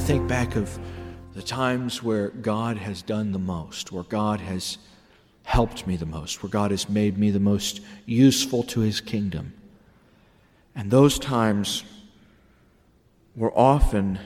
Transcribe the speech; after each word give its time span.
think 0.00 0.26
back 0.26 0.56
of 0.56 0.78
the 1.34 1.42
times 1.42 2.02
where 2.02 2.28
God 2.28 2.76
has 2.78 3.02
done 3.02 3.32
the 3.32 3.38
most, 3.38 3.92
where 3.92 4.02
God 4.02 4.40
has 4.40 4.78
helped 5.44 5.86
me 5.86 5.96
the 5.96 6.06
most, 6.06 6.42
where 6.42 6.50
God 6.50 6.70
has 6.70 6.88
made 6.88 7.18
me 7.18 7.30
the 7.30 7.40
most 7.40 7.80
useful 8.06 8.62
to 8.64 8.80
his 8.80 9.00
kingdom. 9.00 9.52
And 10.74 10.90
those 10.90 11.18
times 11.18 11.84
were 13.36 13.56
often 13.56 14.18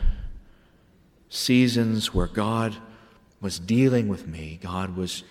seasons 1.28 2.14
where 2.14 2.28
God 2.28 2.76
was 3.40 3.58
dealing 3.58 4.08
with 4.08 4.26
me, 4.26 4.58
God 4.62 4.96
was 4.96 5.24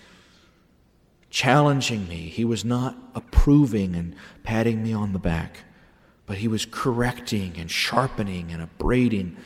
challenging 1.34 2.06
me. 2.06 2.28
He 2.28 2.44
was 2.44 2.64
not 2.64 2.96
approving 3.14 3.96
and 3.96 4.14
patting 4.44 4.84
me 4.84 4.92
on 4.92 5.12
the 5.12 5.18
back, 5.18 5.64
but 6.26 6.38
He 6.38 6.46
was 6.46 6.64
correcting 6.64 7.54
and 7.58 7.68
sharpening 7.68 8.52
and 8.52 8.62
upbraiding. 8.62 9.36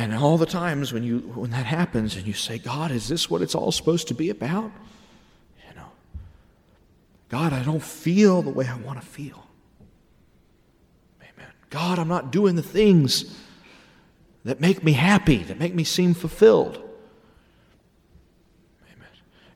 And 0.00 0.14
all 0.14 0.38
the 0.38 0.46
times 0.46 0.94
when, 0.94 1.02
you, 1.02 1.18
when 1.34 1.50
that 1.50 1.66
happens 1.66 2.16
and 2.16 2.26
you 2.26 2.32
say, 2.32 2.56
God, 2.56 2.90
is 2.90 3.06
this 3.06 3.28
what 3.28 3.42
it's 3.42 3.54
all 3.54 3.70
supposed 3.70 4.08
to 4.08 4.14
be 4.14 4.30
about? 4.30 4.72
You 5.68 5.74
know, 5.76 5.90
God, 7.28 7.52
I 7.52 7.62
don't 7.62 7.82
feel 7.82 8.40
the 8.40 8.48
way 8.48 8.66
I 8.66 8.78
want 8.78 8.98
to 8.98 9.06
feel. 9.06 9.46
Amen. 11.20 11.52
God, 11.68 11.98
I'm 11.98 12.08
not 12.08 12.32
doing 12.32 12.56
the 12.56 12.62
things 12.62 13.38
that 14.46 14.58
make 14.58 14.82
me 14.82 14.92
happy, 14.92 15.42
that 15.42 15.58
make 15.58 15.74
me 15.74 15.84
seem 15.84 16.14
fulfilled. 16.14 16.76
Amen. 18.86 19.08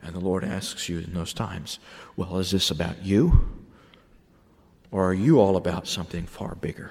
And 0.03 0.15
the 0.15 0.21
Lord 0.21 0.45
asks 0.45 0.91
you 0.91 0.99
in 0.99 1.15
those 1.15 1.33
times, 1.33 1.79
well, 2.17 2.37
is 2.37 2.51
this 2.51 2.71
about 2.71 3.03
you? 3.03 3.49
Or 4.91 5.09
are 5.09 5.15
you 5.15 5.41
all 5.41 5.57
about 5.57 5.89
something 5.89 6.27
far 6.27 6.55
bigger? 6.55 6.91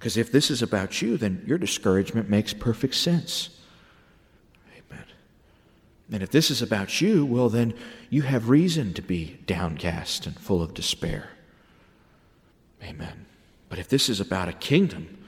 Because 0.00 0.16
if 0.16 0.32
this 0.32 0.50
is 0.50 0.62
about 0.62 1.02
you, 1.02 1.18
then 1.18 1.44
your 1.46 1.58
discouragement 1.58 2.30
makes 2.30 2.54
perfect 2.54 2.94
sense. 2.94 3.50
Amen. 4.72 5.04
And 6.10 6.22
if 6.22 6.30
this 6.30 6.50
is 6.50 6.62
about 6.62 7.02
you, 7.02 7.26
well, 7.26 7.50
then 7.50 7.74
you 8.08 8.22
have 8.22 8.48
reason 8.48 8.94
to 8.94 9.02
be 9.02 9.38
downcast 9.44 10.26
and 10.26 10.40
full 10.40 10.62
of 10.62 10.72
despair. 10.72 11.28
Amen. 12.82 13.26
But 13.68 13.78
if 13.78 13.88
this 13.88 14.08
is 14.08 14.20
about 14.20 14.48
a 14.48 14.54
kingdom, 14.54 15.18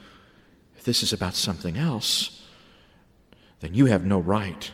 if 0.75 0.83
this 0.83 1.03
is 1.03 1.13
about 1.13 1.35
something 1.35 1.77
else, 1.77 2.43
then 3.59 3.75
you 3.75 3.85
have 3.85 4.07
no 4.07 4.19
right 4.19 4.71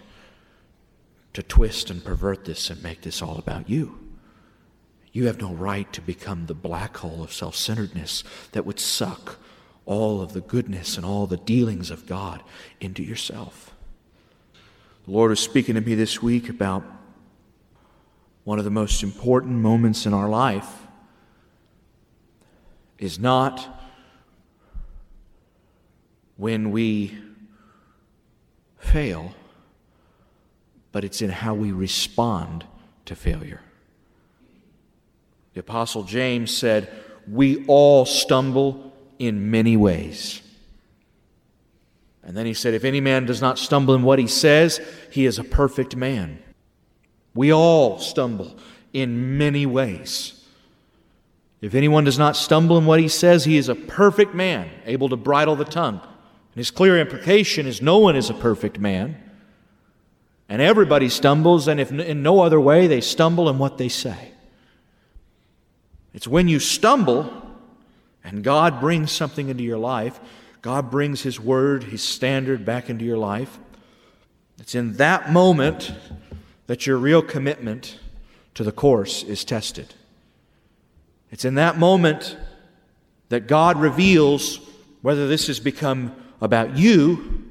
to 1.33 1.43
twist 1.43 1.89
and 1.89 2.05
pervert 2.05 2.45
this 2.45 2.69
and 2.69 2.81
make 2.81 3.01
this 3.01 3.21
all 3.21 3.37
about 3.37 3.69
you. 3.69 3.99
You 5.11 5.25
have 5.25 5.41
no 5.41 5.51
right 5.51 5.91
to 5.91 5.99
become 5.99 6.45
the 6.45 6.53
black 6.53 6.95
hole 6.95 7.21
of 7.21 7.33
self 7.33 7.57
centeredness 7.57 8.23
that 8.53 8.65
would 8.65 8.79
suck 8.79 9.39
all 9.89 10.21
of 10.21 10.33
the 10.33 10.41
goodness 10.41 10.97
and 10.97 11.05
all 11.05 11.25
the 11.25 11.35
dealings 11.35 11.89
of 11.89 12.05
God 12.05 12.43
into 12.79 13.01
yourself. 13.01 13.73
The 15.05 15.11
Lord 15.11 15.31
was 15.31 15.39
speaking 15.39 15.73
to 15.73 15.81
me 15.81 15.95
this 15.95 16.21
week 16.21 16.47
about 16.47 16.83
one 18.43 18.59
of 18.59 18.65
the 18.65 18.71
most 18.71 19.01
important 19.01 19.55
moments 19.55 20.05
in 20.05 20.13
our 20.13 20.29
life 20.29 20.69
is 22.99 23.17
not 23.17 23.81
when 26.37 26.69
we 26.69 27.17
fail, 28.77 29.33
but 30.91 31.03
it's 31.03 31.23
in 31.23 31.31
how 31.31 31.55
we 31.55 31.71
respond 31.71 32.63
to 33.05 33.15
failure. 33.15 33.61
The 35.55 35.61
Apostle 35.61 36.03
James 36.03 36.55
said, 36.55 36.93
We 37.27 37.65
all 37.65 38.05
stumble 38.05 38.88
in 39.19 39.51
many 39.51 39.77
ways. 39.77 40.41
And 42.23 42.35
then 42.35 42.45
he 42.45 42.53
said, 42.53 42.73
If 42.73 42.83
any 42.83 43.01
man 43.01 43.25
does 43.25 43.41
not 43.41 43.59
stumble 43.59 43.93
in 43.93 44.03
what 44.03 44.19
he 44.19 44.27
says, 44.27 44.79
he 45.11 45.25
is 45.25 45.37
a 45.37 45.43
perfect 45.43 45.95
man. 45.95 46.39
We 47.35 47.53
all 47.53 47.99
stumble 47.99 48.57
in 48.93 49.37
many 49.37 49.65
ways. 49.65 50.45
If 51.61 51.75
anyone 51.75 52.05
does 52.05 52.17
not 52.17 52.37
stumble 52.37 52.77
in 52.77 52.85
what 52.85 52.99
he 52.99 53.09
says, 53.09 53.43
he 53.43 53.57
is 53.57 53.67
a 53.67 53.75
perfect 53.75 54.33
man, 54.33 54.69
able 54.85 55.09
to 55.09 55.17
bridle 55.17 55.55
the 55.55 55.65
tongue. 55.65 55.99
And 55.99 56.55
his 56.55 56.71
clear 56.71 56.97
implication 56.97 57.67
is 57.67 57.81
no 57.81 57.97
one 57.97 58.15
is 58.15 58.29
a 58.29 58.33
perfect 58.33 58.79
man. 58.79 59.17
And 60.47 60.61
everybody 60.61 61.09
stumbles, 61.09 61.67
and 61.67 61.79
if 61.79 61.91
in 61.91 62.23
no 62.23 62.41
other 62.41 62.59
way, 62.59 62.87
they 62.87 63.01
stumble 63.01 63.49
in 63.49 63.59
what 63.59 63.77
they 63.77 63.89
say. 63.89 64.31
It's 66.13 66.27
when 66.27 66.47
you 66.47 66.59
stumble 66.59 67.48
and 68.29 68.43
God 68.43 68.79
brings 68.79 69.11
something 69.11 69.49
into 69.49 69.63
your 69.63 69.79
life, 69.79 70.19
God 70.61 70.91
brings 70.91 71.23
His 71.23 71.39
word, 71.39 71.85
His 71.85 72.03
standard 72.03 72.63
back 72.63 72.89
into 72.89 73.03
your 73.03 73.17
life. 73.17 73.57
It's 74.59 74.75
in 74.75 74.97
that 74.97 75.31
moment 75.31 75.91
that 76.67 76.85
your 76.85 76.97
real 76.97 77.23
commitment 77.23 77.97
to 78.53 78.63
the 78.63 78.71
course 78.71 79.23
is 79.23 79.43
tested. 79.43 79.95
It's 81.31 81.43
in 81.43 81.55
that 81.55 81.77
moment 81.77 82.37
that 83.29 83.47
God 83.47 83.79
reveals 83.79 84.59
whether 85.01 85.27
this 85.27 85.47
has 85.47 85.59
become 85.59 86.15
about 86.41 86.77
you, 86.77 87.45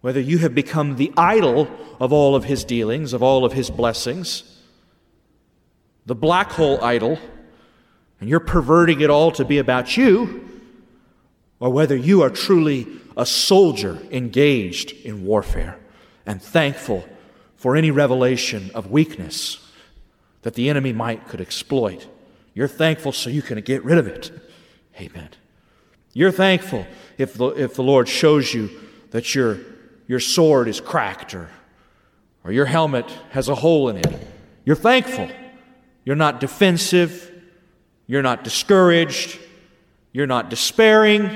whether 0.00 0.20
you 0.20 0.38
have 0.38 0.54
become 0.54 0.96
the 0.96 1.12
idol 1.16 1.68
of 2.00 2.12
all 2.12 2.34
of 2.34 2.44
his 2.44 2.64
dealings, 2.64 3.12
of 3.12 3.22
all 3.22 3.44
of 3.44 3.52
his 3.52 3.70
blessings, 3.70 4.58
the 6.06 6.14
black 6.14 6.50
hole 6.50 6.82
idol, 6.82 7.18
and 8.20 8.28
you're 8.28 8.40
perverting 8.40 9.00
it 9.00 9.10
all 9.10 9.32
to 9.32 9.44
be 9.44 9.58
about 9.58 9.96
you, 9.96 10.48
or 11.58 11.70
whether 11.70 11.96
you 11.96 12.22
are 12.22 12.30
truly 12.30 12.86
a 13.16 13.26
soldier 13.26 13.98
engaged 14.10 14.92
in 15.04 15.24
warfare 15.24 15.78
and 16.26 16.42
thankful 16.42 17.04
for 17.56 17.76
any 17.76 17.90
revelation 17.90 18.70
of 18.74 18.90
weakness 18.90 19.58
that 20.42 20.54
the 20.54 20.70
enemy 20.70 20.92
might 20.92 21.28
could 21.28 21.40
exploit. 21.40 22.06
You're 22.54 22.68
thankful 22.68 23.12
so 23.12 23.30
you 23.30 23.42
can 23.42 23.60
get 23.60 23.84
rid 23.84 23.98
of 23.98 24.06
it. 24.06 24.30
Amen. 24.98 25.28
You're 26.12 26.32
thankful 26.32 26.86
if 27.18 27.34
the, 27.34 27.48
if 27.48 27.74
the 27.74 27.82
Lord 27.82 28.08
shows 28.08 28.52
you 28.52 28.70
that 29.10 29.34
your, 29.34 29.58
your 30.06 30.20
sword 30.20 30.68
is 30.68 30.80
cracked 30.80 31.34
or, 31.34 31.48
or 32.44 32.52
your 32.52 32.66
helmet 32.66 33.08
has 33.30 33.48
a 33.48 33.54
hole 33.54 33.88
in 33.88 33.98
it. 33.98 34.26
You're 34.64 34.76
thankful. 34.76 35.28
You're 36.04 36.16
not 36.16 36.40
defensive. 36.40 37.39
You're 38.10 38.22
not 38.22 38.42
discouraged. 38.42 39.38
You're 40.10 40.26
not 40.26 40.50
despairing. 40.50 41.30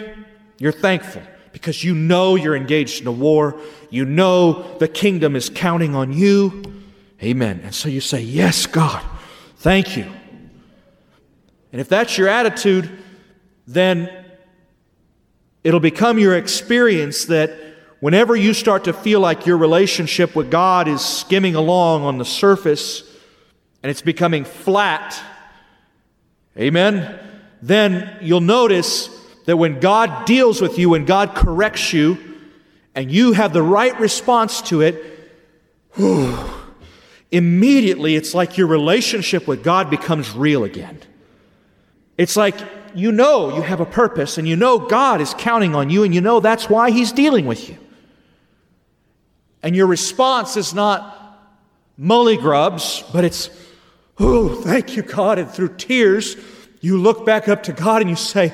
You're 0.58 0.72
thankful 0.72 1.22
because 1.52 1.84
you 1.84 1.94
know 1.94 2.34
you're 2.34 2.56
engaged 2.56 3.00
in 3.00 3.06
a 3.06 3.12
war. 3.12 3.60
You 3.90 4.04
know 4.04 4.76
the 4.78 4.88
kingdom 4.88 5.36
is 5.36 5.48
counting 5.48 5.94
on 5.94 6.12
you. 6.12 6.64
Amen. 7.22 7.60
And 7.62 7.72
so 7.72 7.88
you 7.88 8.00
say, 8.00 8.22
Yes, 8.22 8.66
God, 8.66 9.00
thank 9.58 9.96
you. 9.96 10.10
And 11.70 11.80
if 11.80 11.88
that's 11.88 12.18
your 12.18 12.26
attitude, 12.26 12.90
then 13.68 14.10
It'll 15.62 15.78
become 15.78 16.18
your 16.18 16.36
experience 16.36 17.26
that 17.26 17.56
whenever 18.00 18.34
you 18.34 18.52
start 18.52 18.82
to 18.84 18.92
feel 18.92 19.20
like 19.20 19.46
your 19.46 19.58
relationship 19.58 20.34
with 20.34 20.50
God 20.50 20.88
is 20.88 21.02
skimming 21.02 21.54
along 21.54 22.02
on 22.02 22.18
the 22.18 22.24
surface 22.24 23.04
and 23.84 23.90
it's 23.90 24.02
becoming 24.02 24.44
flat, 24.44 25.16
amen, 26.58 27.18
then 27.62 28.18
you'll 28.20 28.40
notice 28.40 29.08
that 29.46 29.56
when 29.56 29.80
God 29.80 30.26
deals 30.26 30.60
with 30.60 30.78
you, 30.78 30.90
when 30.90 31.04
God 31.04 31.34
corrects 31.34 31.92
you, 31.92 32.18
and 32.94 33.10
you 33.10 33.32
have 33.32 33.52
the 33.52 33.62
right 33.62 33.98
response 33.98 34.62
to 34.62 34.80
it, 34.80 35.02
whew, 35.94 36.36
immediately 37.32 38.14
it's 38.14 38.34
like 38.34 38.56
your 38.56 38.68
relationship 38.68 39.48
with 39.48 39.64
God 39.64 39.90
becomes 39.90 40.30
real 40.32 40.64
again. 40.64 41.00
It's 42.16 42.36
like 42.36 42.54
you 42.94 43.10
know 43.10 43.56
you 43.56 43.62
have 43.62 43.80
a 43.80 43.86
purpose 43.86 44.38
and 44.38 44.46
you 44.46 44.54
know 44.54 44.78
God 44.78 45.20
is 45.20 45.34
counting 45.36 45.74
on 45.74 45.90
you 45.90 46.04
and 46.04 46.14
you 46.14 46.20
know 46.20 46.38
that's 46.38 46.70
why 46.70 46.90
He's 46.90 47.10
dealing 47.10 47.46
with 47.46 47.68
you. 47.68 47.76
And 49.62 49.74
your 49.74 49.86
response 49.86 50.56
is 50.56 50.74
not 50.74 51.20
mully 51.98 52.38
grubs, 52.38 53.02
but 53.12 53.24
it's, 53.24 53.48
oh, 54.18 54.62
thank 54.62 54.96
you, 54.96 55.02
God. 55.02 55.38
And 55.38 55.50
through 55.50 55.76
tears, 55.76 56.36
you 56.80 56.98
look 56.98 57.24
back 57.24 57.48
up 57.48 57.62
to 57.64 57.72
God 57.72 58.02
and 58.02 58.10
you 58.10 58.16
say, 58.16 58.52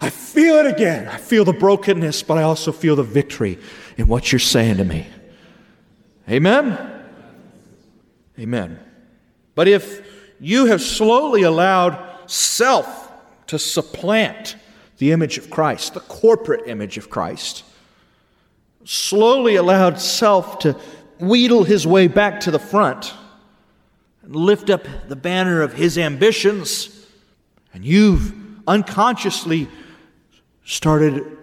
I 0.00 0.10
feel 0.10 0.56
it 0.56 0.66
again. 0.66 1.08
I 1.08 1.18
feel 1.18 1.44
the 1.44 1.52
brokenness, 1.52 2.22
but 2.22 2.38
I 2.38 2.42
also 2.42 2.72
feel 2.72 2.96
the 2.96 3.02
victory 3.02 3.58
in 3.96 4.06
what 4.06 4.32
you're 4.32 4.38
saying 4.38 4.78
to 4.78 4.84
me. 4.84 5.06
Amen? 6.28 7.04
Amen. 8.38 8.78
But 9.54 9.68
if 9.68 10.06
you 10.40 10.66
have 10.66 10.80
slowly 10.80 11.42
allowed 11.42 11.98
self 12.26 13.10
to 13.48 13.58
supplant 13.58 14.56
the 15.00 15.12
image 15.12 15.38
of 15.38 15.50
Christ, 15.50 15.94
the 15.94 16.00
corporate 16.00 16.68
image 16.68 16.98
of 16.98 17.08
Christ. 17.08 17.64
Slowly 18.84 19.56
allowed 19.56 19.98
self 19.98 20.60
to 20.60 20.74
wheedle 21.18 21.64
his 21.64 21.86
way 21.86 22.06
back 22.06 22.40
to 22.40 22.50
the 22.50 22.58
front 22.58 23.12
and 24.22 24.36
lift 24.36 24.70
up 24.70 24.84
the 25.08 25.16
banner 25.16 25.62
of 25.62 25.74
his 25.74 25.98
ambitions. 25.98 27.06
And 27.72 27.84
you've 27.84 28.34
unconsciously 28.66 29.68
started 30.64 31.38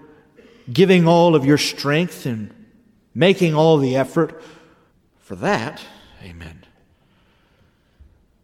giving 0.72 1.08
all 1.08 1.36
of 1.36 1.46
your 1.46 1.58
strength 1.58 2.26
and 2.26 2.54
making 3.14 3.56
all 3.56 3.78
the 3.78 3.96
effort 3.96 4.42
for 5.20 5.36
that, 5.36 5.82
amen, 6.24 6.64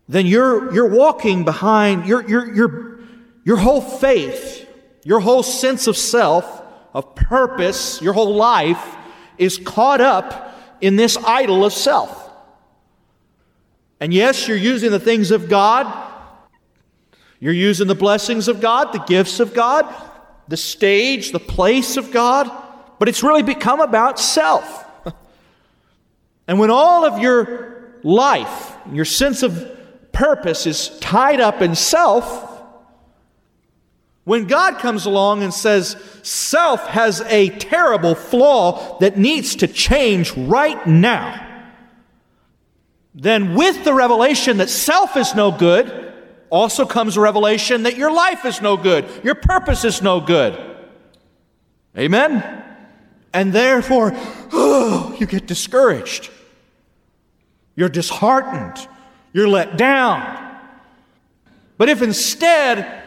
then 0.09 0.25
you're, 0.25 0.73
you're 0.73 0.89
walking 0.89 1.45
behind 1.45 2.05
your, 2.05 2.27
your, 2.27 2.53
your, 2.53 2.99
your 3.45 3.57
whole 3.57 3.81
faith, 3.81 4.67
your 5.05 5.21
whole 5.21 5.43
sense 5.43 5.87
of 5.87 5.95
self, 5.95 6.61
of 6.93 7.15
purpose, 7.15 8.01
your 8.01 8.13
whole 8.13 8.35
life 8.35 8.95
is 9.37 9.57
caught 9.57 10.01
up 10.01 10.57
in 10.81 10.95
this 10.97 11.17
idol 11.17 11.63
of 11.63 11.71
self. 11.71 12.22
And 14.03 14.13
yes, 14.13 14.49
you're 14.49 14.57
using 14.57 14.91
the 14.91 14.99
things 14.99 15.31
of 15.31 15.47
God, 15.47 15.87
you're 17.39 17.53
using 17.53 17.87
the 17.87 17.95
blessings 17.95 18.49
of 18.49 18.59
God, 18.59 18.91
the 18.91 18.99
gifts 18.99 19.39
of 19.39 19.53
God, 19.53 19.87
the 20.49 20.57
stage, 20.57 21.31
the 21.31 21.39
place 21.39 21.95
of 21.95 22.11
God, 22.11 22.51
but 22.99 23.07
it's 23.07 23.23
really 23.23 23.43
become 23.43 23.79
about 23.79 24.19
self. 24.19 24.85
and 26.49 26.59
when 26.59 26.69
all 26.69 27.05
of 27.05 27.19
your 27.19 27.93
life, 28.03 28.75
your 28.91 29.05
sense 29.05 29.41
of 29.41 30.11
purpose 30.11 30.67
is 30.67 30.89
tied 30.99 31.39
up 31.39 31.61
in 31.61 31.73
self, 31.73 32.61
when 34.25 34.47
God 34.47 34.79
comes 34.79 35.05
along 35.05 35.43
and 35.43 35.53
says, 35.53 35.95
self 36.23 36.87
has 36.87 37.21
a 37.21 37.47
terrible 37.51 38.15
flaw 38.15 38.99
that 38.99 39.17
needs 39.17 39.55
to 39.55 39.67
change 39.67 40.35
right 40.35 40.85
now, 40.85 41.52
then 43.15 43.55
with 43.55 43.83
the 43.83 43.93
revelation 43.93 44.57
that 44.57 44.69
self 44.69 45.15
is 45.17 45.35
no 45.35 45.51
good, 45.51 46.13
also 46.49 46.85
comes 46.85 47.17
a 47.17 47.21
revelation 47.21 47.83
that 47.83 47.97
your 47.97 48.11
life 48.11 48.45
is 48.45 48.61
no 48.61 48.77
good, 48.77 49.05
your 49.23 49.35
purpose 49.35 49.85
is 49.85 50.01
no 50.01 50.19
good. 50.19 50.57
Amen? 51.97 52.63
And 53.33 53.53
therefore, 53.53 54.11
oh, 54.51 55.15
you 55.19 55.25
get 55.25 55.47
discouraged. 55.47 56.29
You're 57.75 57.89
disheartened. 57.89 58.87
You're 59.33 59.47
let 59.47 59.77
down. 59.77 60.39
But 61.77 61.89
if 61.89 62.01
instead 62.01 63.01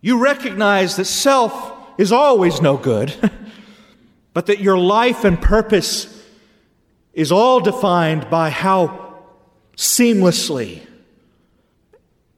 you 0.00 0.18
recognize 0.18 0.96
that 0.96 1.04
self 1.04 1.74
is 1.98 2.12
always 2.12 2.62
no 2.62 2.76
good, 2.76 3.14
but 4.32 4.46
that 4.46 4.60
your 4.60 4.78
life 4.78 5.24
and 5.24 5.40
purpose 5.40 6.17
is 7.18 7.32
all 7.32 7.58
defined 7.58 8.30
by 8.30 8.48
how 8.48 9.18
seamlessly 9.76 10.80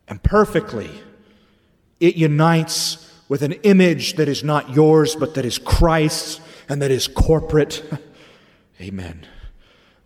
and 0.08 0.22
perfectly 0.22 0.90
it 2.00 2.16
unites 2.16 3.12
with 3.28 3.42
an 3.42 3.52
image 3.52 4.14
that 4.14 4.26
is 4.26 4.42
not 4.42 4.70
yours, 4.70 5.14
but 5.14 5.34
that 5.34 5.44
is 5.44 5.58
Christ's 5.58 6.40
and 6.66 6.80
that 6.80 6.90
is 6.90 7.08
corporate. 7.08 7.84
Amen. 8.80 9.26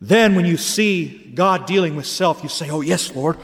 Then, 0.00 0.34
when 0.34 0.44
you 0.44 0.56
see 0.56 1.30
God 1.32 1.66
dealing 1.66 1.94
with 1.94 2.06
self, 2.06 2.42
you 2.42 2.48
say, 2.48 2.68
Oh, 2.68 2.80
yes, 2.80 3.14
Lord. 3.14 3.38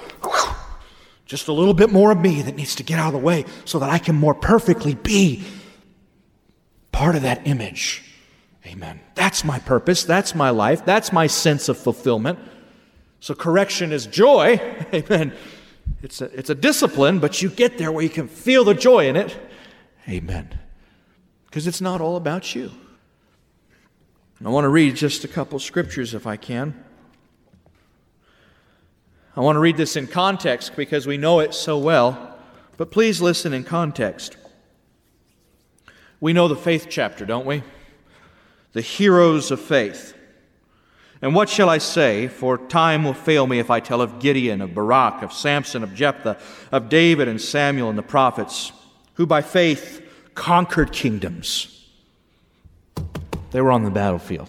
Just 1.27 1.47
a 1.47 1.53
little 1.53 1.75
bit 1.75 1.93
more 1.93 2.11
of 2.11 2.19
me 2.19 2.43
that 2.43 2.57
needs 2.57 2.75
to 2.75 2.83
get 2.83 2.99
out 2.99 3.15
of 3.15 3.21
the 3.21 3.25
way 3.25 3.45
so 3.65 3.79
that 3.79 3.89
I 3.89 3.99
can 3.99 4.17
more 4.17 4.35
perfectly 4.35 4.97
be 4.97 5.45
part 6.91 7.15
of 7.15 7.23
that 7.23 7.47
image. 7.47 8.10
Amen. 8.71 9.01
That's 9.17 9.45
my 9.45 9.59
purpose. 9.59 10.05
That's 10.05 10.35
my 10.35 10.51
life. 10.51 10.85
That's 10.85 11.13
my 11.13 11.27
sense 11.27 11.69
of 11.69 11.77
fulfillment. 11.77 12.39
So 13.19 13.35
correction 13.35 13.93
is 13.93 14.07
joy. 14.07 14.61
Amen. 14.95 15.33
It's 16.03 16.21
a, 16.21 16.27
it's 16.27 16.51
a 16.51 16.55
discipline, 16.55 17.19
but 17.19 17.43
you 17.43 17.51
get 17.51 17.79
there 17.79 17.91
where 17.91 18.05
you 18.05 18.11
can 18.11 18.29
feel 18.29 18.65
the 18.65 18.75
joy 18.75 19.09
in 19.09 19.17
it. 19.17 19.37
Amen. 20.09 20.59
Because 21.47 21.67
it's 21.67 21.81
not 21.81 22.01
all 22.01 22.17
about 22.17 22.55
you. 22.55 22.71
I 24.43 24.49
want 24.49 24.65
to 24.65 24.71
read 24.71 24.97
just 24.97 25.25
a 25.25 25.29
couple 25.29 25.59
scriptures 25.59 26.15
if 26.15 26.27
I 26.27 26.37
can. 26.37 26.85
I 29.37 29.41
want 29.41 29.57
to 29.57 29.61
read 29.61 29.77
this 29.77 29.97
in 29.97 30.07
context 30.07 30.77
because 30.77 31.07
we 31.07 31.19
know 31.19 31.41
it 31.41 31.55
so 31.55 31.77
well, 31.77 32.39
but 32.77 32.91
please 32.91 33.21
listen 33.21 33.53
in 33.53 33.65
context. 33.65 34.37
We 36.21 36.33
know 36.33 36.49
the 36.49 36.57
faith 36.57 36.87
chapter, 36.89 37.27
don't 37.27 37.47
we? 37.47 37.63
The 38.73 38.81
heroes 38.81 39.51
of 39.51 39.61
faith. 39.61 40.15
And 41.23 41.35
what 41.35 41.49
shall 41.49 41.69
I 41.69 41.79
say? 41.79 42.29
For 42.29 42.57
time 42.57 43.05
will 43.05 43.15
fail 43.15 43.47
me 43.47 43.59
if 43.59 43.71
I 43.71 43.81
tell 43.81 44.01
of 44.01 44.21
Gideon, 44.21 44.63
of 44.63 44.75
Barak, 44.75 45.23
of 45.23 45.33
Samson, 45.33 45.83
of 45.83 45.95
Jephthah, 45.95 46.39
of 46.73 46.89
David 46.89 47.29
and 47.29 47.41
Samuel 47.41 47.91
and 47.91 47.99
the 47.99 48.03
prophets, 48.03 48.73
who 49.15 49.27
by 49.27 49.43
faith 49.43 50.07
conquered 50.35 50.93
kingdoms. 50.93 51.89
They 53.51 53.61
were 53.61 53.73
on 53.73 53.85
the 53.85 53.91
battlefield. 53.91 54.49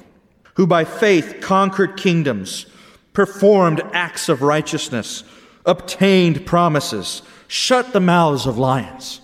Who 0.56 0.68
by 0.68 0.86
faith 0.86 1.40
conquered 1.42 1.98
kingdoms 1.98 2.68
performed 3.14 3.82
acts 3.92 4.30
of 4.30 4.42
righteousness, 4.42 5.24
obtained 5.66 6.46
promises, 6.46 7.22
shut 7.48 7.92
the 7.92 8.00
mouths 8.00 8.46
of 8.46 8.58
lions. 8.58 9.20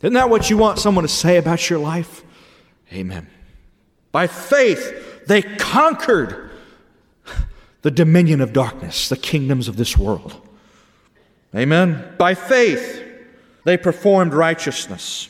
Isn't 0.00 0.14
that 0.14 0.30
what 0.30 0.50
you 0.50 0.56
want 0.56 0.78
someone 0.78 1.02
to 1.02 1.08
say 1.08 1.36
about 1.36 1.70
your 1.70 1.78
life? 1.78 2.24
Amen. 2.92 3.28
By 4.16 4.28
faith, 4.28 5.26
they 5.26 5.42
conquered 5.42 6.50
the 7.82 7.90
dominion 7.90 8.40
of 8.40 8.54
darkness, 8.54 9.10
the 9.10 9.16
kingdoms 9.18 9.68
of 9.68 9.76
this 9.76 9.94
world. 9.94 10.40
Amen. 11.54 12.14
By 12.16 12.32
faith, 12.32 13.04
they 13.64 13.76
performed 13.76 14.32
righteousness. 14.32 15.28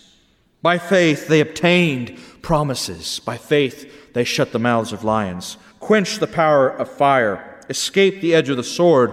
By 0.62 0.78
faith, 0.78 1.26
they 1.26 1.40
obtained 1.40 2.16
promises. 2.42 3.18
By 3.18 3.38
faith, 3.38 4.12
they 4.12 4.22
shut 4.22 4.52
the 4.52 4.60
mouths 4.60 4.92
of 4.92 5.02
lions, 5.02 5.56
quenched 5.80 6.20
the 6.20 6.28
power 6.28 6.68
of 6.68 6.88
fire 6.88 7.58
escaped 7.68 8.20
the 8.20 8.36
edge 8.36 8.50
of 8.50 8.56
the 8.56 8.62
sword, 8.62 9.10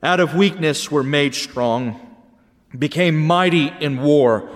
out 0.00 0.20
of 0.20 0.36
weakness 0.36 0.92
were 0.92 1.02
made 1.02 1.34
strong, 1.34 1.98
became 2.78 3.18
mighty 3.18 3.66
in 3.80 4.00
war, 4.00 4.48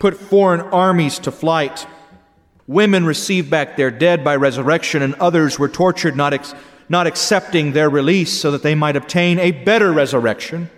put 0.00 0.16
foreign 0.16 0.60
armies 0.60 1.20
to 1.20 1.30
flight. 1.30 1.86
Women 2.66 3.04
received 3.04 3.50
back 3.50 3.76
their 3.76 3.90
dead 3.90 4.22
by 4.22 4.36
resurrection, 4.36 5.02
and 5.02 5.14
others 5.14 5.58
were 5.58 5.68
tortured, 5.68 6.16
not, 6.16 6.32
ex- 6.32 6.54
not 6.88 7.06
accepting 7.06 7.72
their 7.72 7.90
release 7.90 8.32
so 8.32 8.50
that 8.50 8.62
they 8.62 8.74
might 8.74 8.96
obtain 8.96 9.38
a 9.38 9.50
better 9.50 9.92
resurrection. 9.92 10.70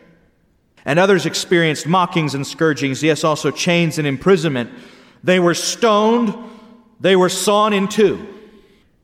And 0.85 0.99
others 0.99 1.27
experienced 1.27 1.87
mockings 1.87 2.35
and 2.35 2.47
scourgings, 2.47 3.03
yes, 3.03 3.25
also 3.25 3.51
chains 3.51 3.99
and 3.99 4.07
imprisonment. 4.07 4.71
They 5.23 5.41
were 5.41 5.55
stoned, 5.55 6.35
they 7.01 7.17
were 7.17 7.29
sawn 7.29 7.73
in 7.73 7.89
two. 7.89 8.27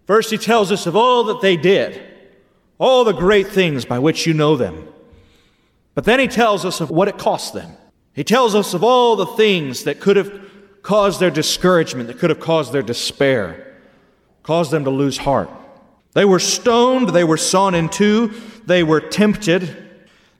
First, 0.06 0.30
he 0.30 0.38
tells 0.38 0.72
us 0.72 0.86
of 0.86 0.96
all 0.96 1.24
that 1.24 1.40
they 1.40 1.56
did 1.56 2.06
all 2.80 3.04
the 3.04 3.12
great 3.12 3.46
things 3.46 3.84
by 3.84 3.98
which 3.98 4.26
you 4.26 4.32
know 4.32 4.56
them. 4.56 4.88
But 5.94 6.04
then 6.04 6.18
he 6.18 6.26
tells 6.26 6.64
us 6.64 6.80
of 6.80 6.90
what 6.90 7.08
it 7.08 7.18
cost 7.18 7.52
them. 7.52 7.76
He 8.14 8.24
tells 8.24 8.54
us 8.54 8.72
of 8.72 8.82
all 8.82 9.16
the 9.16 9.26
things 9.26 9.84
that 9.84 10.00
could 10.00 10.16
have 10.16 10.49
caused 10.82 11.20
their 11.20 11.30
discouragement, 11.30 12.08
that 12.08 12.18
could 12.18 12.30
have 12.30 12.40
caused 12.40 12.72
their 12.72 12.82
despair, 12.82 13.76
caused 14.42 14.70
them 14.70 14.84
to 14.84 14.90
lose 14.90 15.18
heart. 15.18 15.50
They 16.12 16.24
were 16.24 16.38
stoned, 16.38 17.10
they 17.10 17.24
were 17.24 17.36
sawn 17.36 17.74
in 17.74 17.88
two, 17.88 18.32
they 18.66 18.82
were 18.82 19.00
tempted, 19.00 19.76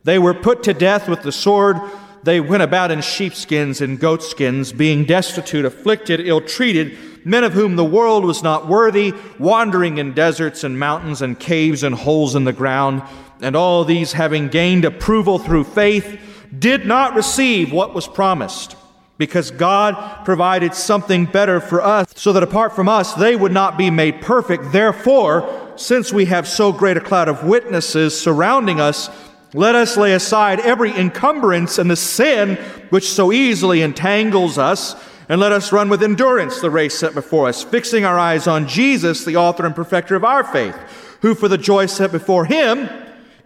they 0.05 0.19
were 0.19 0.35
put 0.35 0.65
to 0.65 0.75
death 0.75 1.09
with 1.09 1.23
the 1.23 1.33
sword, 1.33 1.77
they 2.23 2.41
went 2.41 2.63
about 2.63 2.91
in 2.91 3.01
sheepskins 3.01 3.81
and 3.81 3.99
goatskins, 3.99 4.73
being 4.73 5.05
destitute, 5.05 5.65
afflicted, 5.65 6.21
ill 6.21 6.41
treated 6.41 6.99
men 7.25 7.45
of 7.45 7.53
whom 7.53 7.77
the 7.77 7.85
world 7.85 8.25
was 8.25 8.43
not 8.43 8.67
worthy, 8.67 9.13
wandering 9.39 9.99
in 9.99 10.15
deserts 10.15 10.65
and 10.65 10.79
mountains 10.79 11.23
and 11.23 11.39
caves 11.39 11.83
and 11.83 11.95
holes 11.95 12.35
in 12.35 12.45
the 12.45 12.53
ground. 12.53 13.03
And 13.41 13.57
all 13.57 13.85
these, 13.85 14.13
having 14.13 14.49
gained 14.49 14.85
approval 14.85 15.39
through 15.39 15.65
faith, 15.65 16.21
did 16.59 16.85
not 16.87 17.15
receive 17.15 17.73
what 17.73 17.95
was 17.95 18.09
promised, 18.09 18.77
because 19.21 19.51
God 19.51 20.25
provided 20.25 20.75
something 20.75 21.27
better 21.27 21.61
for 21.61 21.83
us, 21.83 22.11
so 22.17 22.33
that 22.33 22.43
apart 22.43 22.75
from 22.75 22.89
us, 22.89 23.13
they 23.13 23.37
would 23.37 23.53
not 23.53 23.77
be 23.77 23.91
made 23.91 24.23
perfect. 24.23 24.73
Therefore, 24.73 25.75
since 25.77 26.11
we 26.11 26.25
have 26.25 26.49
so 26.49 26.73
great 26.73 26.97
a 26.97 27.03
cloud 27.03 27.29
of 27.29 27.45
witnesses 27.45 28.19
surrounding 28.19 28.81
us, 28.81 29.11
let 29.53 29.75
us 29.75 29.99
lay 29.99 30.15
aside 30.15 30.59
every 30.61 30.91
encumbrance 30.97 31.77
and 31.77 31.91
the 31.91 31.97
sin 31.97 32.57
which 32.89 33.11
so 33.11 33.31
easily 33.31 33.83
entangles 33.83 34.57
us 34.57 34.97
and 35.29 35.39
let 35.39 35.53
us 35.53 35.71
run 35.71 35.91
with 35.91 36.03
endurance 36.03 36.63
the 36.63 36.71
race 36.71 36.99
set 36.99 37.13
before 37.13 37.47
us, 37.47 37.63
fixing 37.63 38.07
our 38.07 38.19
eyes 38.19 38.47
on 38.47 38.67
Jesus, 38.67 39.27
the 39.27 39.37
author 39.37 39.67
and 39.67 39.77
perfecter 39.77 40.17
of 40.17 40.25
our 40.25 40.45
faith, 40.45 40.75
who 41.21 41.35
for 41.35 41.47
the 41.47 41.59
joy 41.59 41.85
set 41.85 42.11
before 42.11 42.47
him 42.47 42.89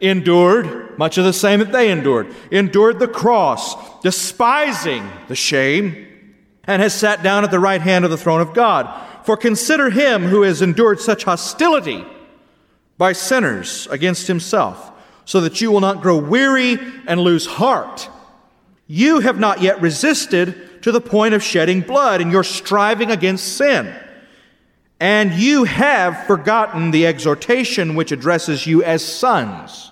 endured 0.04 0.98
much 0.98 1.18
of 1.18 1.24
the 1.24 1.32
same 1.32 1.60
that 1.60 1.72
they 1.72 1.90
endured, 1.90 2.34
endured 2.50 2.98
the 2.98 3.08
cross, 3.08 4.00
despising 4.00 5.08
the 5.28 5.36
shame, 5.36 6.06
and 6.64 6.80
has 6.80 6.94
sat 6.94 7.22
down 7.22 7.44
at 7.44 7.50
the 7.50 7.58
right 7.58 7.80
hand 7.80 8.04
of 8.04 8.10
the 8.10 8.16
throne 8.16 8.40
of 8.40 8.54
God. 8.54 8.88
For 9.24 9.36
consider 9.36 9.90
him 9.90 10.24
who 10.24 10.42
has 10.42 10.62
endured 10.62 11.00
such 11.00 11.24
hostility 11.24 12.04
by 12.98 13.12
sinners 13.12 13.86
against 13.90 14.26
himself, 14.26 14.92
so 15.24 15.40
that 15.40 15.60
you 15.60 15.72
will 15.72 15.80
not 15.80 16.02
grow 16.02 16.16
weary 16.16 16.78
and 17.06 17.20
lose 17.20 17.46
heart. 17.46 18.08
You 18.86 19.20
have 19.20 19.38
not 19.38 19.62
yet 19.62 19.80
resisted 19.80 20.82
to 20.82 20.92
the 20.92 21.00
point 21.00 21.34
of 21.34 21.42
shedding 21.42 21.80
blood, 21.80 22.20
and 22.20 22.30
you're 22.30 22.44
striving 22.44 23.10
against 23.10 23.56
sin. 23.56 23.94
And 25.00 25.32
you 25.32 25.64
have 25.64 26.26
forgotten 26.26 26.90
the 26.90 27.06
exhortation 27.06 27.94
which 27.94 28.12
addresses 28.12 28.66
you 28.66 28.82
as 28.82 29.02
sons. 29.02 29.90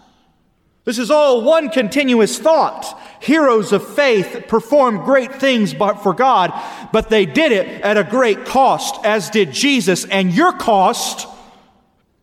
This 0.85 0.99
is 0.99 1.11
all 1.11 1.43
one 1.43 1.71
continuous 1.71 2.39
thought. 2.39 3.01
Heroes 3.21 3.73
of 3.73 3.87
faith 3.95 4.47
performed 4.49 5.05
great 5.05 5.33
things 5.37 5.73
for 5.73 6.13
God, 6.13 6.53
but 6.93 7.09
they 7.09 7.25
did 7.25 7.53
it 7.53 7.83
at 7.83 7.97
a 7.97 8.03
great 8.03 8.45
cost, 8.45 9.05
as 9.05 9.31
did 9.31 9.53
Jesus. 9.53 10.05
And 10.07 10.33
your 10.33 10.53
cost 10.53 11.29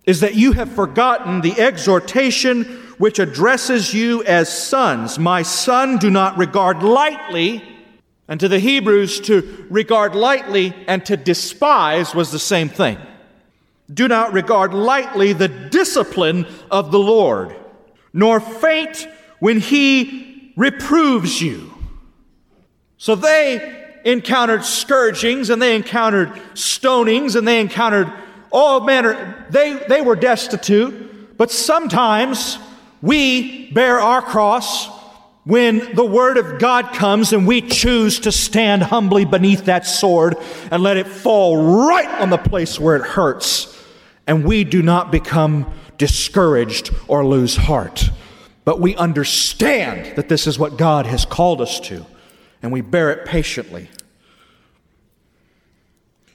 is 0.06 0.20
that 0.20 0.36
you 0.36 0.52
have 0.54 0.74
forgotten 0.74 1.40
the 1.40 1.58
exhortation 1.58 2.66
which 2.98 3.18
addresses 3.18 3.94
you 3.94 4.24
as 4.26 4.52
sons. 4.52 5.18
My 5.18 5.42
son, 5.42 5.98
do 5.98 6.10
not 6.10 6.38
regard 6.38 6.84
lightly. 6.84 7.64
And 8.28 8.42
to 8.42 8.50
the 8.50 8.60
Hebrews, 8.60 9.22
to 9.22 9.68
regard 9.70 10.16
lightly 10.16 10.76
and 10.86 11.06
to 11.06 11.16
despise 11.16 12.14
was 12.14 12.32
the 12.32 12.40
same 12.40 12.68
thing. 12.68 12.98
Do 13.92 14.10
not 14.10 14.34
regard 14.34 14.74
lightly 14.74 15.32
the 15.32 15.48
discipline 15.48 16.46
of 16.70 16.92
the 16.92 17.00
Lord 17.00 17.56
nor 18.14 18.40
faint 18.40 19.08
when 19.40 19.60
he 19.60 20.54
reproves 20.56 21.42
you. 21.42 21.74
So 22.98 23.16
they 23.16 23.88
encountered 24.04 24.64
scourgings 24.64 25.50
and 25.50 25.62
they 25.62 25.76
encountered 25.76 26.30
stonings 26.54 27.36
and 27.36 27.48
they 27.48 27.62
encountered 27.62 28.12
all 28.52 28.82
manner. 28.82 29.46
They, 29.50 29.74
they 29.88 30.02
were 30.02 30.16
destitute, 30.16 31.38
but 31.38 31.52
sometimes 31.52 32.58
we 33.02 33.72
bear 33.72 34.00
our 34.00 34.22
cross 34.22 34.90
when 35.46 35.96
the 35.96 36.06
word 36.06 36.38
of 36.38 36.60
God 36.60 36.94
comes 36.94 37.34
and 37.34 37.48
we 37.48 37.62
choose 37.62 38.20
to 38.22 38.32
stand 38.32 38.84
humbly 38.84 39.26
beneath 39.26 39.66
that 39.66 39.86
sword 39.86 40.36
and 40.70 40.84
let 40.84 40.98
it 40.98 41.08
fall 41.08 41.88
right 41.88 42.10
on 42.22 42.30
the 42.30 42.38
place 42.38 42.80
where 42.80 42.98
it 42.98 43.04
hurts. 43.04 43.79
And 44.30 44.46
we 44.46 44.64
do 44.64 44.84
not 44.84 45.12
become 45.12 45.74
discouraged 45.98 46.94
or 47.08 47.26
lose 47.26 47.56
heart. 47.56 48.12
But 48.64 48.80
we 48.80 48.96
understand 48.96 50.16
that 50.18 50.30
this 50.30 50.46
is 50.46 50.60
what 50.60 50.78
God 50.78 51.08
has 51.08 51.26
called 51.26 51.62
us 51.62 51.80
to, 51.80 52.06
and 52.62 52.72
we 52.72 52.82
bear 52.82 53.10
it 53.10 53.26
patiently. 53.26 53.90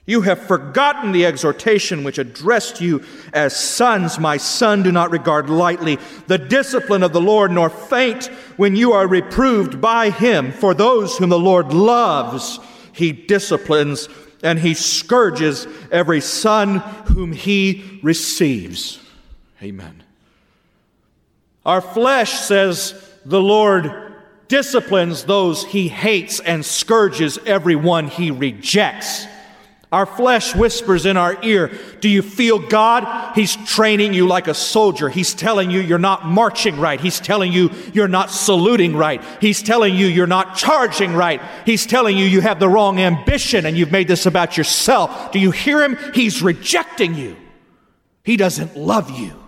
You 0.06 0.22
have 0.22 0.44
forgotten 0.44 1.12
the 1.12 1.24
exhortation 1.24 2.02
which 2.02 2.18
addressed 2.18 2.80
you 2.80 3.04
as 3.32 3.54
sons. 3.56 4.18
My 4.18 4.38
son, 4.38 4.82
do 4.82 4.90
not 4.90 5.12
regard 5.12 5.48
lightly 5.48 6.00
the 6.26 6.36
discipline 6.36 7.04
of 7.04 7.12
the 7.12 7.20
Lord, 7.20 7.52
nor 7.52 7.70
faint 7.70 8.26
when 8.56 8.74
you 8.74 8.90
are 8.90 9.06
reproved 9.06 9.80
by 9.80 10.10
him. 10.10 10.50
For 10.50 10.74
those 10.74 11.16
whom 11.16 11.30
the 11.30 11.38
Lord 11.38 11.72
loves, 11.72 12.58
he 12.92 13.12
disciplines, 13.12 14.08
and 14.42 14.58
he 14.58 14.74
scourges 14.74 15.66
every 15.90 16.20
son 16.20 16.78
whom 17.14 17.32
he 17.32 18.00
receives. 18.02 19.00
Amen. 19.62 20.02
Our 21.64 21.80
flesh 21.80 22.32
says 22.32 22.94
the 23.24 23.40
Lord 23.40 24.14
disciplines 24.48 25.24
those 25.24 25.64
he 25.64 25.88
hates 25.88 26.40
and 26.40 26.64
scourges 26.64 27.38
everyone 27.46 28.08
he 28.08 28.30
rejects. 28.30 29.26
Our 29.94 30.06
flesh 30.06 30.56
whispers 30.56 31.06
in 31.06 31.16
our 31.16 31.38
ear, 31.44 31.70
Do 32.00 32.08
you 32.08 32.20
feel 32.20 32.58
God? 32.58 33.32
He's 33.36 33.54
training 33.54 34.12
you 34.12 34.26
like 34.26 34.48
a 34.48 34.52
soldier. 34.52 35.08
He's 35.08 35.34
telling 35.34 35.70
you 35.70 35.78
you're 35.78 36.00
not 36.00 36.26
marching 36.26 36.80
right. 36.80 37.00
He's 37.00 37.20
telling 37.20 37.52
you 37.52 37.70
you're 37.92 38.08
not 38.08 38.32
saluting 38.32 38.96
right. 38.96 39.22
He's 39.40 39.62
telling 39.62 39.94
you 39.94 40.08
you're 40.08 40.26
not 40.26 40.56
charging 40.56 41.14
right. 41.14 41.40
He's 41.64 41.86
telling 41.86 42.18
you 42.18 42.24
you 42.24 42.40
have 42.40 42.58
the 42.58 42.68
wrong 42.68 42.98
ambition 42.98 43.66
and 43.66 43.78
you've 43.78 43.92
made 43.92 44.08
this 44.08 44.26
about 44.26 44.56
yourself. 44.56 45.30
Do 45.30 45.38
you 45.38 45.52
hear 45.52 45.80
him? 45.80 45.96
He's 46.12 46.42
rejecting 46.42 47.14
you. 47.14 47.36
He 48.24 48.36
doesn't 48.36 48.76
love 48.76 49.16
you. 49.16 49.40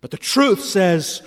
But 0.00 0.10
the 0.10 0.18
truth 0.18 0.64
says 0.64 1.22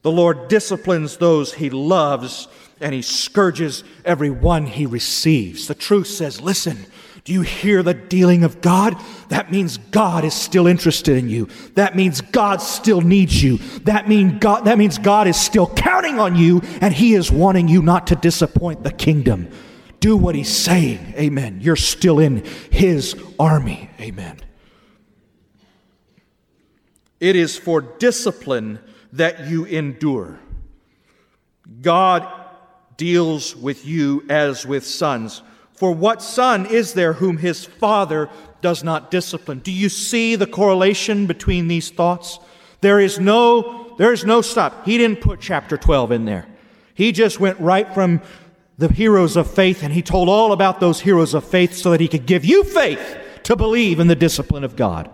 the 0.00 0.10
Lord 0.10 0.48
disciplines 0.48 1.18
those 1.18 1.52
he 1.52 1.68
loves 1.68 2.48
and 2.82 2.92
he 2.92 3.02
scourges 3.02 3.84
every 4.04 4.30
one 4.30 4.66
he 4.66 4.86
receives. 4.86 5.68
The 5.68 5.74
truth 5.74 6.08
says, 6.08 6.40
listen, 6.40 6.86
do 7.24 7.32
you 7.32 7.42
hear 7.42 7.84
the 7.84 7.94
dealing 7.94 8.42
of 8.42 8.60
God? 8.60 8.96
That 9.28 9.52
means 9.52 9.76
God 9.76 10.24
is 10.24 10.34
still 10.34 10.66
interested 10.66 11.16
in 11.16 11.28
you. 11.28 11.48
That 11.74 11.94
means 11.94 12.20
God 12.20 12.60
still 12.60 13.00
needs 13.00 13.40
you. 13.40 13.58
That, 13.84 14.08
mean 14.08 14.40
God, 14.40 14.64
that 14.64 14.76
means 14.76 14.98
God 14.98 15.28
is 15.28 15.40
still 15.40 15.68
counting 15.68 16.18
on 16.18 16.34
you 16.34 16.62
and 16.80 16.92
he 16.92 17.14
is 17.14 17.30
wanting 17.30 17.68
you 17.68 17.80
not 17.80 18.08
to 18.08 18.16
disappoint 18.16 18.82
the 18.82 18.90
kingdom. 18.90 19.48
Do 20.00 20.16
what 20.16 20.34
he's 20.34 20.52
saying. 20.52 21.14
Amen. 21.16 21.60
You're 21.60 21.76
still 21.76 22.18
in 22.18 22.44
his 22.72 23.14
army. 23.38 23.88
Amen. 24.00 24.40
It 27.20 27.36
is 27.36 27.56
for 27.56 27.80
discipline 27.80 28.80
that 29.12 29.46
you 29.46 29.64
endure. 29.64 30.40
God 31.80 32.26
deals 32.96 33.54
with 33.54 33.86
you 33.86 34.24
as 34.28 34.66
with 34.66 34.84
sons. 34.84 35.42
For 35.82 35.90
what 35.90 36.22
son 36.22 36.66
is 36.66 36.94
there 36.94 37.14
whom 37.14 37.38
his 37.38 37.64
father 37.64 38.30
does 38.60 38.84
not 38.84 39.10
discipline? 39.10 39.58
Do 39.58 39.72
you 39.72 39.88
see 39.88 40.36
the 40.36 40.46
correlation 40.46 41.26
between 41.26 41.66
these 41.66 41.90
thoughts? 41.90 42.38
There 42.82 43.00
is 43.00 43.18
no 43.18 43.96
there 43.98 44.12
is 44.12 44.24
no 44.24 44.42
stop. 44.42 44.84
He 44.84 44.96
didn't 44.96 45.20
put 45.20 45.40
chapter 45.40 45.76
12 45.76 46.12
in 46.12 46.24
there. 46.24 46.46
He 46.94 47.10
just 47.10 47.40
went 47.40 47.58
right 47.58 47.92
from 47.92 48.22
the 48.78 48.92
heroes 48.92 49.34
of 49.34 49.50
faith 49.50 49.82
and 49.82 49.92
he 49.92 50.02
told 50.02 50.28
all 50.28 50.52
about 50.52 50.78
those 50.78 51.00
heroes 51.00 51.34
of 51.34 51.42
faith 51.42 51.74
so 51.74 51.90
that 51.90 52.00
he 52.00 52.06
could 52.06 52.26
give 52.26 52.44
you 52.44 52.62
faith 52.62 53.18
to 53.42 53.56
believe 53.56 53.98
in 53.98 54.06
the 54.06 54.14
discipline 54.14 54.62
of 54.62 54.76
God 54.76 55.10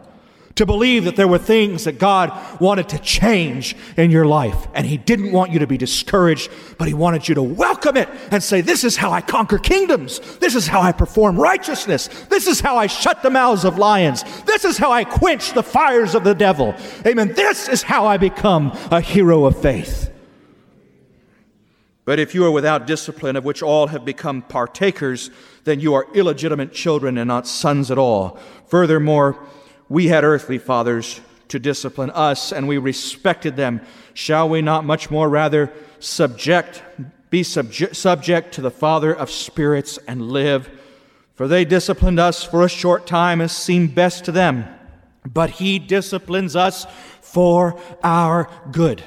to 0.58 0.66
believe 0.66 1.04
that 1.04 1.14
there 1.14 1.28
were 1.28 1.38
things 1.38 1.84
that 1.84 2.00
God 2.00 2.32
wanted 2.60 2.88
to 2.88 2.98
change 2.98 3.76
in 3.96 4.10
your 4.10 4.26
life. 4.26 4.66
And 4.74 4.84
He 4.84 4.96
didn't 4.96 5.30
want 5.30 5.52
you 5.52 5.60
to 5.60 5.68
be 5.68 5.78
discouraged, 5.78 6.50
but 6.78 6.88
He 6.88 6.94
wanted 6.94 7.28
you 7.28 7.36
to 7.36 7.42
welcome 7.42 7.96
it 7.96 8.08
and 8.32 8.42
say, 8.42 8.60
This 8.60 8.82
is 8.82 8.96
how 8.96 9.12
I 9.12 9.20
conquer 9.20 9.58
kingdoms. 9.58 10.18
This 10.38 10.56
is 10.56 10.66
how 10.66 10.80
I 10.80 10.90
perform 10.90 11.38
righteousness. 11.38 12.08
This 12.28 12.48
is 12.48 12.58
how 12.58 12.76
I 12.76 12.88
shut 12.88 13.22
the 13.22 13.30
mouths 13.30 13.64
of 13.64 13.78
lions. 13.78 14.24
This 14.42 14.64
is 14.64 14.76
how 14.76 14.90
I 14.90 15.04
quench 15.04 15.52
the 15.52 15.62
fires 15.62 16.16
of 16.16 16.24
the 16.24 16.34
devil. 16.34 16.74
Amen. 17.06 17.34
This 17.34 17.68
is 17.68 17.82
how 17.82 18.06
I 18.06 18.16
become 18.16 18.76
a 18.90 19.00
hero 19.00 19.44
of 19.44 19.62
faith. 19.62 20.12
But 22.04 22.18
if 22.18 22.34
you 22.34 22.44
are 22.44 22.50
without 22.50 22.86
discipline, 22.86 23.36
of 23.36 23.44
which 23.44 23.62
all 23.62 23.88
have 23.88 24.04
become 24.04 24.42
partakers, 24.42 25.30
then 25.64 25.78
you 25.78 25.94
are 25.94 26.08
illegitimate 26.14 26.72
children 26.72 27.16
and 27.16 27.28
not 27.28 27.46
sons 27.46 27.92
at 27.92 27.98
all. 27.98 28.40
Furthermore, 28.66 29.38
we 29.88 30.08
had 30.08 30.24
earthly 30.24 30.58
fathers 30.58 31.20
to 31.48 31.58
discipline 31.58 32.10
us, 32.10 32.52
and 32.52 32.68
we 32.68 32.78
respected 32.78 33.56
them. 33.56 33.80
Shall 34.14 34.48
we 34.48 34.60
not 34.60 34.84
much 34.84 35.10
more 35.10 35.28
rather 35.28 35.72
subject, 35.98 36.82
be 37.30 37.42
subject, 37.42 37.96
subject 37.96 38.54
to 38.54 38.60
the 38.60 38.70
Father 38.70 39.14
of 39.14 39.30
spirits 39.30 39.98
and 40.06 40.30
live? 40.30 40.68
For 41.34 41.48
they 41.48 41.64
disciplined 41.64 42.20
us 42.20 42.44
for 42.44 42.64
a 42.64 42.68
short 42.68 43.06
time 43.06 43.40
as 43.40 43.56
seemed 43.56 43.94
best 43.94 44.24
to 44.26 44.32
them, 44.32 44.66
but 45.24 45.50
He 45.50 45.78
disciplines 45.78 46.54
us 46.54 46.86
for 47.22 47.80
our 48.02 48.50
good. 48.70 49.02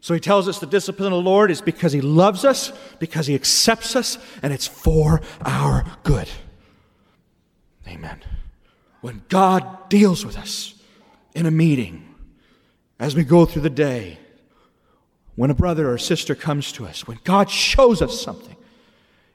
So 0.00 0.14
he 0.14 0.20
tells 0.20 0.48
us 0.48 0.58
the 0.58 0.66
discipline 0.66 1.12
of 1.12 1.12
the 1.12 1.30
Lord 1.30 1.52
is 1.52 1.60
because 1.60 1.92
he 1.92 2.00
loves 2.00 2.44
us, 2.44 2.72
because 2.98 3.28
he 3.28 3.36
accepts 3.36 3.94
us, 3.94 4.18
and 4.42 4.52
it's 4.52 4.66
for 4.66 5.20
our 5.44 5.84
good. 6.02 6.28
Amen 7.86 8.20
when 9.02 9.22
God 9.28 9.90
deals 9.90 10.24
with 10.24 10.38
us 10.38 10.74
in 11.34 11.44
a 11.44 11.50
meeting, 11.50 12.14
as 12.98 13.14
we 13.14 13.24
go 13.24 13.44
through 13.44 13.62
the 13.62 13.70
day, 13.70 14.18
when 15.34 15.50
a 15.50 15.54
brother 15.54 15.92
or 15.92 15.98
sister 15.98 16.34
comes 16.34 16.72
to 16.72 16.86
us, 16.86 17.06
when 17.06 17.18
God 17.24 17.50
shows 17.50 18.00
us 18.00 18.20
something, 18.20 18.56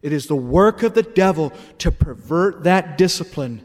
it 0.02 0.14
is 0.14 0.28
the 0.28 0.36
work 0.36 0.84
of 0.84 0.94
the 0.94 1.04
devil 1.04 1.52
to 1.80 1.92
pervert 1.92 2.64
that 2.64 2.98
discipline 2.98 3.62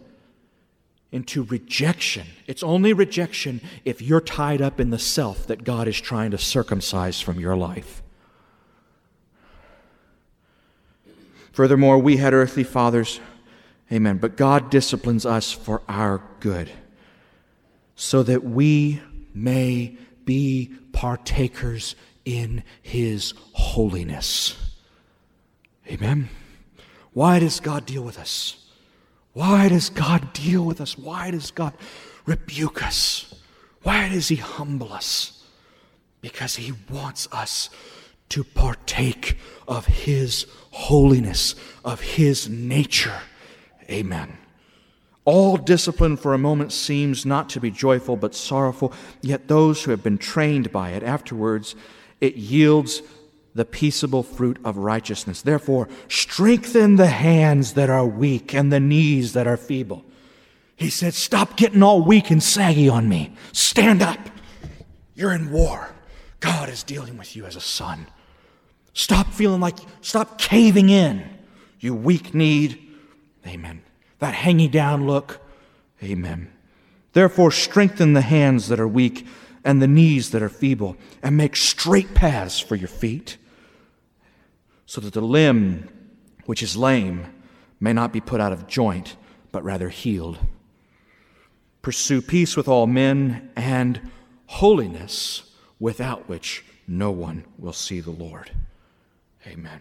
into 1.12 1.44
rejection. 1.44 2.26
It's 2.46 2.62
only 2.62 2.92
rejection 2.92 3.60
if 3.84 4.02
you're 4.02 4.20
tied 4.20 4.60
up 4.60 4.80
in 4.80 4.90
the 4.90 4.98
self 4.98 5.46
that 5.46 5.62
God 5.62 5.86
is 5.86 6.00
trying 6.00 6.30
to 6.32 6.38
circumcise 6.38 7.20
from 7.20 7.38
your 7.38 7.54
life. 7.54 8.02
Furthermore, 11.52 11.98
we 11.98 12.16
had 12.16 12.32
earthly 12.32 12.64
fathers 12.64 13.20
Amen. 13.92 14.16
But 14.16 14.36
God 14.36 14.70
disciplines 14.70 15.26
us 15.26 15.52
for 15.52 15.82
our 15.86 16.22
good, 16.40 16.70
so 17.94 18.22
that 18.22 18.42
we 18.42 19.02
may 19.34 19.96
be 20.24 20.70
partakers 20.92 21.94
in 22.24 22.62
His 22.80 23.34
holiness. 23.52 24.56
Amen. 25.88 26.30
Why 27.12 27.38
does 27.38 27.60
God 27.60 27.84
deal 27.84 28.02
with 28.02 28.18
us? 28.18 28.56
Why 29.34 29.68
does 29.68 29.90
God 29.90 30.32
deal 30.32 30.64
with 30.64 30.80
us? 30.80 30.96
Why 30.96 31.30
does 31.30 31.50
God 31.50 31.74
rebuke 32.24 32.82
us? 32.82 33.34
Why 33.82 34.08
does 34.08 34.28
He 34.28 34.36
humble 34.36 34.92
us? 34.92 35.44
Because 36.22 36.56
He 36.56 36.72
wants 36.90 37.28
us 37.30 37.68
to 38.30 38.42
partake 38.42 39.36
of 39.68 39.84
His 39.84 40.46
holiness, 40.70 41.54
of 41.84 42.00
His 42.00 42.48
nature. 42.48 43.20
Amen. 43.92 44.38
All 45.24 45.56
discipline 45.56 46.16
for 46.16 46.34
a 46.34 46.38
moment 46.38 46.72
seems 46.72 47.24
not 47.24 47.48
to 47.50 47.60
be 47.60 47.70
joyful 47.70 48.16
but 48.16 48.34
sorrowful, 48.34 48.92
yet 49.20 49.46
those 49.46 49.84
who 49.84 49.92
have 49.92 50.02
been 50.02 50.18
trained 50.18 50.72
by 50.72 50.90
it 50.90 51.02
afterwards, 51.02 51.76
it 52.20 52.34
yields 52.34 53.02
the 53.54 53.64
peaceable 53.64 54.22
fruit 54.22 54.58
of 54.64 54.78
righteousness. 54.78 55.42
Therefore, 55.42 55.88
strengthen 56.08 56.96
the 56.96 57.08
hands 57.08 57.74
that 57.74 57.90
are 57.90 58.06
weak 58.06 58.54
and 58.54 58.72
the 58.72 58.80
knees 58.80 59.34
that 59.34 59.46
are 59.46 59.56
feeble. 59.56 60.04
He 60.74 60.90
said, 60.90 61.14
Stop 61.14 61.56
getting 61.56 61.82
all 61.82 62.02
weak 62.02 62.30
and 62.30 62.42
saggy 62.42 62.88
on 62.88 63.08
me. 63.08 63.32
Stand 63.52 64.02
up. 64.02 64.18
You're 65.14 65.32
in 65.32 65.52
war. 65.52 65.90
God 66.40 66.68
is 66.68 66.82
dealing 66.82 67.16
with 67.16 67.36
you 67.36 67.44
as 67.44 67.54
a 67.54 67.60
son. 67.60 68.06
Stop 68.94 69.28
feeling 69.28 69.60
like, 69.60 69.76
stop 70.00 70.38
caving 70.38 70.88
in, 70.90 71.24
you 71.78 71.94
weak 71.94 72.34
kneed. 72.34 72.81
Amen. 73.46 73.82
That 74.18 74.34
hanging 74.34 74.70
down 74.70 75.06
look. 75.06 75.40
Amen. 76.02 76.52
Therefore, 77.12 77.50
strengthen 77.50 78.12
the 78.12 78.22
hands 78.22 78.68
that 78.68 78.80
are 78.80 78.88
weak 78.88 79.26
and 79.64 79.80
the 79.80 79.86
knees 79.86 80.30
that 80.30 80.42
are 80.42 80.48
feeble, 80.48 80.96
and 81.22 81.36
make 81.36 81.54
straight 81.54 82.14
paths 82.14 82.58
for 82.58 82.74
your 82.74 82.88
feet 82.88 83.36
so 84.86 85.00
that 85.00 85.12
the 85.12 85.20
limb 85.20 85.88
which 86.46 86.62
is 86.62 86.76
lame 86.76 87.26
may 87.78 87.92
not 87.92 88.12
be 88.12 88.20
put 88.20 88.40
out 88.40 88.52
of 88.52 88.66
joint, 88.66 89.16
but 89.52 89.62
rather 89.62 89.88
healed. 89.88 90.38
Pursue 91.80 92.22
peace 92.22 92.56
with 92.56 92.68
all 92.68 92.86
men 92.86 93.50
and 93.56 94.10
holiness, 94.46 95.50
without 95.78 96.28
which 96.28 96.64
no 96.86 97.10
one 97.10 97.44
will 97.58 97.72
see 97.72 98.00
the 98.00 98.10
Lord. 98.10 98.50
Amen. 99.46 99.80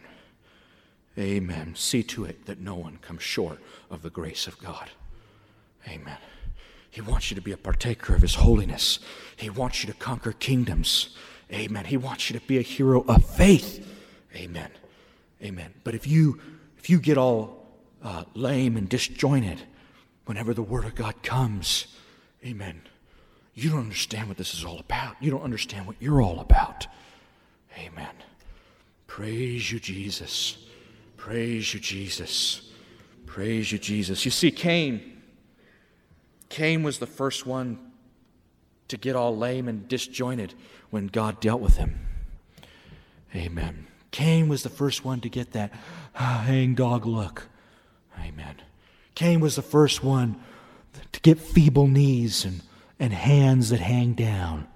Amen. 1.17 1.75
See 1.75 2.03
to 2.03 2.25
it 2.25 2.45
that 2.45 2.59
no 2.59 2.75
one 2.75 2.97
comes 2.97 3.21
short 3.21 3.59
of 3.89 4.01
the 4.01 4.09
grace 4.09 4.47
of 4.47 4.57
God. 4.59 4.91
Amen. 5.87 6.17
He 6.89 7.01
wants 7.01 7.31
you 7.31 7.35
to 7.35 7.41
be 7.41 7.51
a 7.51 7.57
partaker 7.57 8.15
of 8.15 8.21
His 8.21 8.35
holiness. 8.35 8.99
He 9.35 9.49
wants 9.49 9.83
you 9.83 9.91
to 9.91 9.97
conquer 9.97 10.31
kingdoms. 10.31 11.15
Amen. 11.51 11.85
He 11.85 11.97
wants 11.97 12.29
you 12.29 12.39
to 12.39 12.45
be 12.45 12.57
a 12.57 12.61
hero 12.61 13.03
of 13.07 13.25
faith. 13.25 13.85
Amen. 14.35 14.69
Amen. 15.41 15.73
But 15.83 15.95
if 15.95 16.07
you 16.07 16.39
if 16.77 16.89
you 16.89 16.99
get 16.99 17.17
all 17.17 17.65
uh, 18.03 18.23
lame 18.33 18.77
and 18.77 18.87
disjointed 18.87 19.63
whenever 20.25 20.53
the 20.53 20.63
Word 20.63 20.85
of 20.85 20.95
God 20.95 21.23
comes, 21.23 21.87
Amen. 22.45 22.81
You 23.53 23.69
don't 23.69 23.79
understand 23.79 24.27
what 24.29 24.37
this 24.37 24.53
is 24.53 24.63
all 24.63 24.79
about. 24.79 25.15
You 25.19 25.29
don't 25.29 25.43
understand 25.43 25.85
what 25.85 25.97
you're 25.99 26.21
all 26.21 26.39
about. 26.39 26.87
Amen. 27.77 28.13
Praise 29.07 29.71
you, 29.71 29.79
Jesus. 29.79 30.57
Praise 31.21 31.71
you, 31.71 31.79
Jesus. 31.79 32.67
Praise 33.27 33.71
you, 33.71 33.77
Jesus. 33.77 34.25
You 34.25 34.31
see, 34.31 34.49
Cain, 34.49 35.21
Cain 36.49 36.81
was 36.81 36.97
the 36.97 37.05
first 37.05 37.45
one 37.45 37.77
to 38.87 38.97
get 38.97 39.15
all 39.15 39.37
lame 39.37 39.67
and 39.67 39.87
disjointed 39.87 40.55
when 40.89 41.05
God 41.05 41.39
dealt 41.39 41.61
with 41.61 41.77
him. 41.77 41.99
Amen. 43.35 43.85
Cain 44.09 44.49
was 44.49 44.63
the 44.63 44.69
first 44.69 45.05
one 45.05 45.21
to 45.21 45.29
get 45.29 45.51
that 45.51 45.71
ah, 46.15 46.43
hang 46.47 46.73
dog 46.73 47.05
look. 47.05 47.49
Amen. 48.19 48.55
Cain 49.13 49.41
was 49.41 49.55
the 49.55 49.61
first 49.61 50.03
one 50.03 50.41
to 51.11 51.19
get 51.19 51.37
feeble 51.37 51.85
knees 51.85 52.45
and, 52.45 52.63
and 52.99 53.13
hands 53.13 53.69
that 53.69 53.79
hang 53.79 54.13
down. 54.13 54.67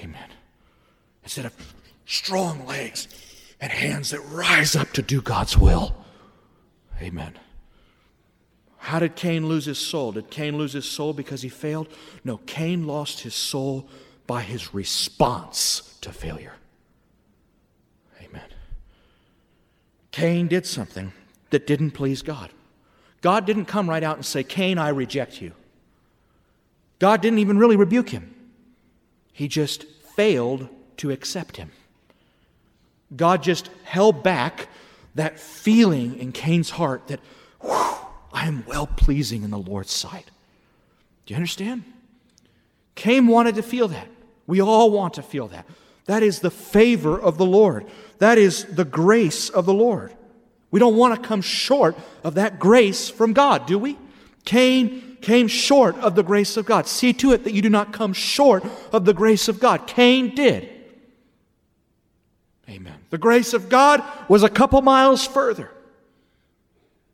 Amen. 0.00 0.30
Instead 1.24 1.44
of 1.44 1.74
strong 2.06 2.64
legs 2.66 3.08
and 3.62 3.70
hands 3.70 4.10
that 4.10 4.20
rise 4.22 4.74
up 4.74 4.90
to 4.92 5.00
do 5.00 5.22
God's 5.22 5.56
will. 5.56 5.94
Amen. 7.00 7.38
How 8.76 8.98
did 8.98 9.14
Cain 9.14 9.46
lose 9.46 9.66
his 9.66 9.78
soul? 9.78 10.10
Did 10.10 10.30
Cain 10.30 10.58
lose 10.58 10.72
his 10.72 10.84
soul 10.84 11.12
because 11.12 11.42
he 11.42 11.48
failed? 11.48 11.86
No, 12.24 12.38
Cain 12.38 12.88
lost 12.88 13.20
his 13.20 13.36
soul 13.36 13.88
by 14.26 14.42
his 14.42 14.74
response 14.74 15.96
to 16.00 16.12
failure. 16.12 16.54
Amen. 18.20 18.42
Cain 20.10 20.48
did 20.48 20.66
something 20.66 21.12
that 21.50 21.64
didn't 21.64 21.92
please 21.92 22.20
God. 22.20 22.50
God 23.20 23.46
didn't 23.46 23.66
come 23.66 23.88
right 23.88 24.02
out 24.02 24.16
and 24.16 24.26
say, 24.26 24.42
Cain, 24.42 24.76
I 24.76 24.88
reject 24.88 25.40
you. 25.40 25.52
God 26.98 27.20
didn't 27.20 27.38
even 27.38 27.58
really 27.58 27.76
rebuke 27.76 28.08
him. 28.08 28.34
He 29.32 29.46
just 29.46 29.84
failed 30.16 30.68
to 30.96 31.12
accept 31.12 31.56
him. 31.56 31.70
God 33.14 33.42
just 33.42 33.68
held 33.84 34.22
back 34.22 34.68
that 35.14 35.38
feeling 35.38 36.18
in 36.18 36.32
Cain's 36.32 36.70
heart 36.70 37.08
that, 37.08 37.20
I 37.62 38.46
am 38.46 38.64
well 38.66 38.86
pleasing 38.86 39.42
in 39.42 39.50
the 39.50 39.58
Lord's 39.58 39.92
sight. 39.92 40.30
Do 41.26 41.34
you 41.34 41.36
understand? 41.36 41.84
Cain 42.94 43.26
wanted 43.26 43.56
to 43.56 43.62
feel 43.62 43.88
that. 43.88 44.08
We 44.46 44.60
all 44.60 44.90
want 44.90 45.14
to 45.14 45.22
feel 45.22 45.48
that. 45.48 45.66
That 46.06 46.22
is 46.22 46.40
the 46.40 46.50
favor 46.50 47.20
of 47.20 47.38
the 47.38 47.46
Lord. 47.46 47.86
That 48.18 48.38
is 48.38 48.64
the 48.64 48.84
grace 48.84 49.48
of 49.48 49.66
the 49.66 49.74
Lord. 49.74 50.12
We 50.70 50.80
don't 50.80 50.96
want 50.96 51.14
to 51.20 51.28
come 51.28 51.42
short 51.42 51.96
of 52.24 52.34
that 52.34 52.58
grace 52.58 53.08
from 53.08 53.34
God, 53.34 53.66
do 53.66 53.78
we? 53.78 53.98
Cain 54.44 55.18
came 55.20 55.46
short 55.46 55.96
of 55.98 56.14
the 56.14 56.24
grace 56.24 56.56
of 56.56 56.66
God. 56.66 56.88
See 56.88 57.12
to 57.14 57.32
it 57.32 57.44
that 57.44 57.52
you 57.52 57.62
do 57.62 57.70
not 57.70 57.92
come 57.92 58.12
short 58.12 58.64
of 58.92 59.04
the 59.04 59.14
grace 59.14 59.48
of 59.48 59.60
God. 59.60 59.86
Cain 59.86 60.34
did. 60.34 60.68
Amen. 62.68 62.94
The 63.10 63.18
grace 63.18 63.54
of 63.54 63.68
God 63.68 64.02
was 64.28 64.42
a 64.42 64.48
couple 64.48 64.80
miles 64.82 65.26
further. 65.26 65.70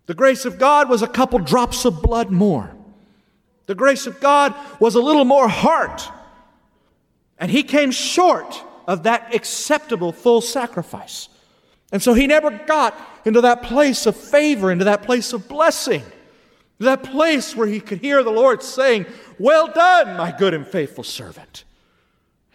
The 0.06 0.14
grace 0.14 0.44
of 0.44 0.58
God 0.58 0.88
was 0.88 1.02
a 1.02 1.06
couple 1.06 1.38
drops 1.38 1.84
of 1.84 2.02
blood 2.02 2.30
more. 2.30 2.74
The 3.66 3.74
grace 3.74 4.06
of 4.06 4.20
God 4.20 4.54
was 4.80 4.94
a 4.94 5.00
little 5.00 5.24
more 5.24 5.48
heart. 5.48 6.08
And 7.38 7.50
he 7.50 7.62
came 7.62 7.90
short 7.90 8.62
of 8.86 9.02
that 9.02 9.34
acceptable 9.34 10.12
full 10.12 10.40
sacrifice. 10.40 11.28
And 11.92 12.02
so 12.02 12.14
he 12.14 12.26
never 12.26 12.50
got 12.50 12.98
into 13.24 13.42
that 13.42 13.62
place 13.62 14.06
of 14.06 14.16
favor, 14.16 14.70
into 14.70 14.86
that 14.86 15.02
place 15.02 15.32
of 15.32 15.48
blessing, 15.48 16.02
that 16.78 17.02
place 17.02 17.54
where 17.54 17.66
he 17.66 17.80
could 17.80 17.98
hear 17.98 18.22
the 18.22 18.30
Lord 18.30 18.62
saying, 18.62 19.06
Well 19.38 19.68
done, 19.68 20.16
my 20.16 20.32
good 20.36 20.54
and 20.54 20.66
faithful 20.66 21.04
servant. 21.04 21.64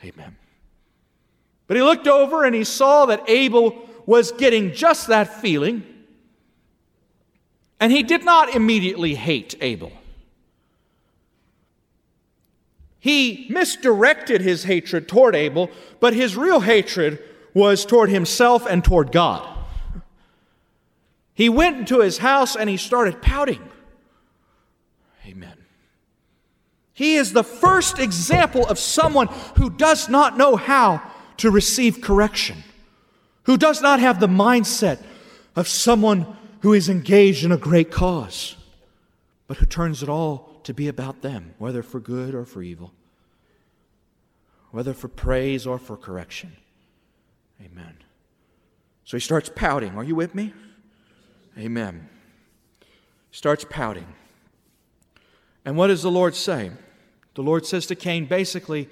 Amen. 0.04 0.36
But 1.68 1.78
he 1.78 1.84
looked 1.84 2.08
over 2.08 2.44
and 2.44 2.54
he 2.54 2.64
saw 2.64 3.06
that 3.06 3.30
Abel 3.30 3.88
was 4.06 4.32
getting 4.32 4.74
just 4.74 5.08
that 5.08 5.42
feeling. 5.42 5.84
And 7.80 7.92
he 7.92 8.04
did 8.04 8.24
not 8.24 8.56
immediately 8.56 9.16
hate 9.16 9.56
Abel. 9.62 9.92
He 13.00 13.48
misdirected 13.50 14.40
his 14.40 14.64
hatred 14.64 15.10
toward 15.10 15.36
Abel, 15.36 15.70
but 16.00 16.14
his 16.14 16.38
real 16.38 16.62
hatred 16.62 17.20
was 17.54 17.86
toward 17.86 18.10
himself 18.10 18.66
and 18.66 18.84
toward 18.84 19.12
God. 19.12 19.46
He 21.34 21.50
went 21.50 21.78
into 21.78 22.00
his 22.00 22.20
house 22.20 22.56
and 22.56 22.70
he 22.70 22.78
started 22.78 23.22
pouting. 23.22 23.62
Amen. 25.26 25.58
He 26.94 27.16
is 27.16 27.34
the 27.34 27.44
first 27.44 28.00
example 28.00 28.66
of 28.68 28.80
someone 28.80 29.28
who 29.58 29.70
does 29.70 30.08
not 30.08 30.38
know 30.38 30.56
how 30.56 31.02
to 31.38 31.52
receive 31.52 32.02
correction, 32.02 32.64
who 33.44 33.58
does 33.58 33.82
not 33.82 34.00
have 34.00 34.20
the 34.20 34.28
mindset 34.28 35.04
of 35.56 35.68
someone 35.68 36.38
who 36.62 36.74
is 36.74 36.90
engaged 36.90 37.44
in 37.44 37.52
a 37.52 37.58
great 37.58 37.92
cause, 37.92 38.56
but 39.48 39.58
who 39.58 39.66
turns 39.66 40.02
it 40.02 40.10
all 40.10 40.62
to 40.64 40.74
be 40.74 40.88
about 40.88 41.22
them, 41.22 41.54
whether 41.58 41.84
for 41.84 42.00
good 42.00 42.34
or 42.34 42.46
for 42.46 42.62
evil, 42.62 42.94
whether 44.72 44.94
for 44.94 45.08
praise 45.08 45.68
or 45.68 45.78
for 45.78 45.98
correction. 45.98 46.54
Amen. 47.62 47.96
So 49.06 49.18
he 49.18 49.22
starts 49.22 49.52
pouting. 49.54 49.96
Are 49.98 50.04
you 50.04 50.16
with 50.16 50.34
me? 50.34 50.54
Amen. 51.58 52.10
Starts 53.32 53.66
pouting. 53.70 54.08
And 55.66 55.78
what 55.78 55.88
does 55.88 56.02
the 56.02 56.12
Lord 56.12 56.36
say? 56.36 56.72
The 57.36 57.44
Lord 57.44 57.66
says 57.66 57.86
to 57.88 57.96
Cain 57.96 58.26
basically, 58.26 58.90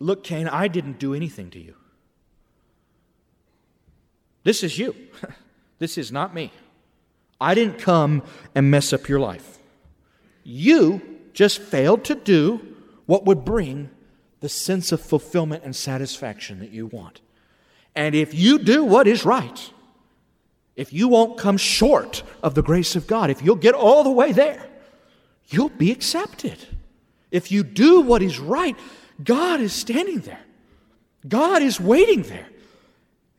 Look, 0.00 0.24
Cain, 0.24 0.48
I 0.48 0.66
didn't 0.66 0.98
do 0.98 1.14
anything 1.14 1.50
to 1.50 1.60
you. 1.60 1.74
This 4.42 4.64
is 4.64 4.78
you. 4.78 4.96
this 5.78 5.98
is 5.98 6.10
not 6.10 6.34
me. 6.34 6.50
I 7.40 7.54
didn't 7.54 7.78
come 7.78 8.22
and 8.54 8.70
mess 8.70 8.92
up 8.92 9.08
your 9.08 9.20
life. 9.20 9.58
You 10.42 11.02
just 11.34 11.60
failed 11.60 12.04
to 12.04 12.14
do 12.14 12.76
what 13.06 13.26
would 13.26 13.44
bring 13.44 13.90
the 14.40 14.48
sense 14.48 14.90
of 14.90 15.00
fulfillment 15.00 15.64
and 15.64 15.76
satisfaction 15.76 16.60
that 16.60 16.70
you 16.70 16.86
want. 16.86 17.20
And 17.94 18.14
if 18.14 18.34
you 18.34 18.58
do 18.58 18.82
what 18.82 19.06
is 19.06 19.24
right, 19.24 19.70
if 20.76 20.92
you 20.92 21.08
won't 21.08 21.38
come 21.38 21.58
short 21.58 22.22
of 22.42 22.54
the 22.54 22.62
grace 22.62 22.96
of 22.96 23.06
God, 23.06 23.28
if 23.28 23.42
you'll 23.42 23.56
get 23.56 23.74
all 23.74 24.02
the 24.02 24.10
way 24.10 24.32
there, 24.32 24.66
you'll 25.48 25.68
be 25.68 25.92
accepted. 25.92 26.58
If 27.30 27.52
you 27.52 27.62
do 27.62 28.00
what 28.00 28.22
is 28.22 28.38
right, 28.38 28.76
God 29.22 29.60
is 29.60 29.72
standing 29.72 30.20
there. 30.20 30.40
God 31.26 31.62
is 31.62 31.80
waiting 31.80 32.22
there. 32.22 32.46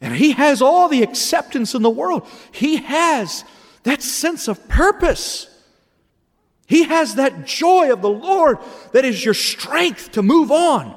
And 0.01 0.15
he 0.15 0.31
has 0.31 0.61
all 0.61 0.89
the 0.89 1.03
acceptance 1.03 1.75
in 1.75 1.81
the 1.81 1.89
world. 1.89 2.27
He 2.51 2.77
has 2.77 3.43
that 3.83 4.01
sense 4.01 4.47
of 4.47 4.67
purpose. 4.67 5.47
He 6.67 6.83
has 6.83 7.15
that 7.15 7.45
joy 7.45 7.91
of 7.91 8.01
the 8.01 8.09
Lord 8.09 8.57
that 8.93 9.05
is 9.05 9.23
your 9.23 9.33
strength 9.33 10.13
to 10.13 10.23
move 10.23 10.51
on 10.51 10.95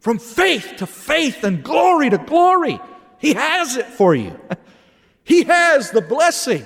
from 0.00 0.18
faith 0.18 0.74
to 0.78 0.86
faith 0.86 1.44
and 1.44 1.62
glory 1.64 2.10
to 2.10 2.18
glory. 2.18 2.78
He 3.18 3.34
has 3.34 3.76
it 3.76 3.86
for 3.86 4.14
you. 4.14 4.38
He 5.26 5.42
has 5.42 5.90
the 5.90 6.02
blessing. 6.02 6.64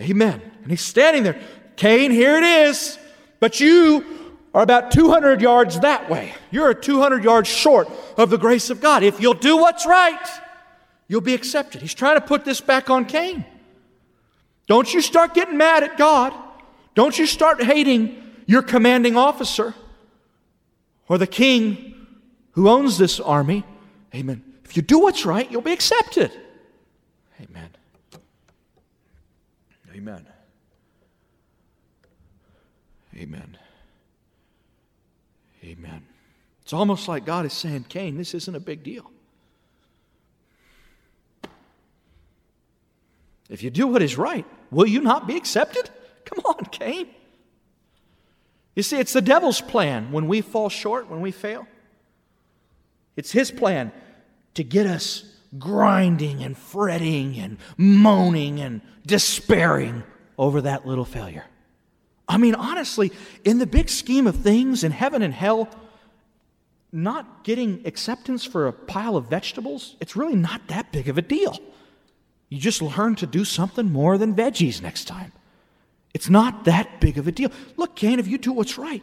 Amen. 0.00 0.40
And 0.62 0.70
he's 0.70 0.80
standing 0.80 1.24
there. 1.24 1.38
Cain, 1.76 2.10
here 2.10 2.38
it 2.38 2.42
is. 2.42 2.98
But 3.38 3.60
you 3.60 4.25
are 4.56 4.62
about 4.62 4.90
200 4.90 5.42
yards 5.42 5.80
that 5.80 6.08
way. 6.08 6.32
You're 6.50 6.72
200 6.72 7.22
yards 7.22 7.46
short 7.46 7.90
of 8.16 8.30
the 8.30 8.38
grace 8.38 8.70
of 8.70 8.80
God. 8.80 9.02
If 9.02 9.20
you'll 9.20 9.34
do 9.34 9.58
what's 9.58 9.84
right, 9.84 10.26
you'll 11.08 11.20
be 11.20 11.34
accepted. 11.34 11.82
He's 11.82 11.92
trying 11.92 12.18
to 12.18 12.22
put 12.22 12.46
this 12.46 12.62
back 12.62 12.88
on 12.88 13.04
Cain. 13.04 13.44
Don't 14.66 14.94
you 14.94 15.02
start 15.02 15.34
getting 15.34 15.58
mad 15.58 15.82
at 15.82 15.98
God. 15.98 16.32
Don't 16.94 17.18
you 17.18 17.26
start 17.26 17.62
hating 17.62 18.16
your 18.46 18.62
commanding 18.62 19.14
officer 19.14 19.74
or 21.06 21.18
the 21.18 21.26
king 21.26 22.06
who 22.52 22.70
owns 22.70 22.96
this 22.96 23.20
army. 23.20 23.62
Amen. 24.14 24.42
If 24.64 24.74
you 24.74 24.80
do 24.82 25.00
what's 25.00 25.26
right, 25.26 25.52
you'll 25.52 25.60
be 25.60 25.74
accepted. 25.74 26.32
Amen. 27.42 27.68
Amen. 29.94 30.26
Amen. 33.14 33.58
Amen. 35.66 36.06
It's 36.62 36.72
almost 36.72 37.08
like 37.08 37.24
God 37.24 37.44
is 37.44 37.52
saying, 37.52 37.86
Cain, 37.88 38.16
this 38.16 38.34
isn't 38.34 38.54
a 38.54 38.60
big 38.60 38.82
deal. 38.82 39.10
If 43.48 43.62
you 43.62 43.70
do 43.70 43.86
what 43.86 44.02
is 44.02 44.16
right, 44.18 44.44
will 44.70 44.86
you 44.86 45.00
not 45.00 45.26
be 45.26 45.36
accepted? 45.36 45.90
Come 46.24 46.44
on, 46.44 46.64
Cain. 46.66 47.08
You 48.74 48.82
see, 48.82 48.98
it's 48.98 49.12
the 49.12 49.22
devil's 49.22 49.60
plan 49.60 50.12
when 50.12 50.28
we 50.28 50.40
fall 50.40 50.68
short, 50.68 51.08
when 51.08 51.20
we 51.20 51.30
fail. 51.30 51.66
It's 53.16 53.32
his 53.32 53.50
plan 53.50 53.92
to 54.54 54.62
get 54.62 54.86
us 54.86 55.24
grinding 55.58 56.42
and 56.42 56.56
fretting 56.56 57.38
and 57.38 57.58
moaning 57.76 58.60
and 58.60 58.82
despairing 59.06 60.02
over 60.36 60.60
that 60.62 60.86
little 60.86 61.04
failure. 61.04 61.44
I 62.28 62.38
mean, 62.38 62.54
honestly, 62.54 63.12
in 63.44 63.58
the 63.58 63.66
big 63.66 63.88
scheme 63.88 64.26
of 64.26 64.36
things 64.36 64.82
in 64.82 64.92
heaven 64.92 65.22
and 65.22 65.32
hell, 65.32 65.68
not 66.92 67.44
getting 67.44 67.82
acceptance 67.84 68.44
for 68.44 68.66
a 68.66 68.72
pile 68.72 69.16
of 69.16 69.28
vegetables, 69.28 69.96
it's 70.00 70.16
really 70.16 70.34
not 70.34 70.66
that 70.68 70.90
big 70.92 71.08
of 71.08 71.18
a 71.18 71.22
deal. 71.22 71.58
You 72.48 72.58
just 72.58 72.82
learn 72.82 73.16
to 73.16 73.26
do 73.26 73.44
something 73.44 73.92
more 73.92 74.18
than 74.18 74.34
veggies 74.34 74.80
next 74.80 75.04
time. 75.04 75.32
It's 76.14 76.30
not 76.30 76.64
that 76.64 77.00
big 77.00 77.18
of 77.18 77.28
a 77.28 77.32
deal. 77.32 77.50
Look, 77.76 77.94
Cain, 77.96 78.18
if 78.18 78.26
you 78.26 78.38
do 78.38 78.52
what's 78.52 78.78
right, 78.78 79.02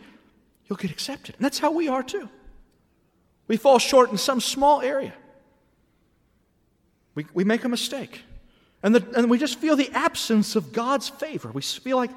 you'll 0.65 0.77
get 0.77 0.91
accepted. 0.91 1.35
And 1.35 1.45
that's 1.45 1.59
how 1.59 1.71
we 1.71 1.87
are 1.87 2.03
too. 2.03 2.29
We 3.47 3.57
fall 3.57 3.79
short 3.79 4.11
in 4.11 4.17
some 4.17 4.41
small 4.41 4.81
area. 4.81 5.13
We, 7.15 7.25
we 7.33 7.43
make 7.43 7.63
a 7.63 7.69
mistake. 7.69 8.21
And, 8.81 8.95
the, 8.95 9.17
and 9.17 9.29
we 9.29 9.37
just 9.37 9.59
feel 9.59 9.75
the 9.75 9.91
absence 9.91 10.55
of 10.55 10.73
God's 10.73 11.09
favor. 11.09 11.51
We 11.51 11.61
feel 11.61 11.97
like 11.97 12.11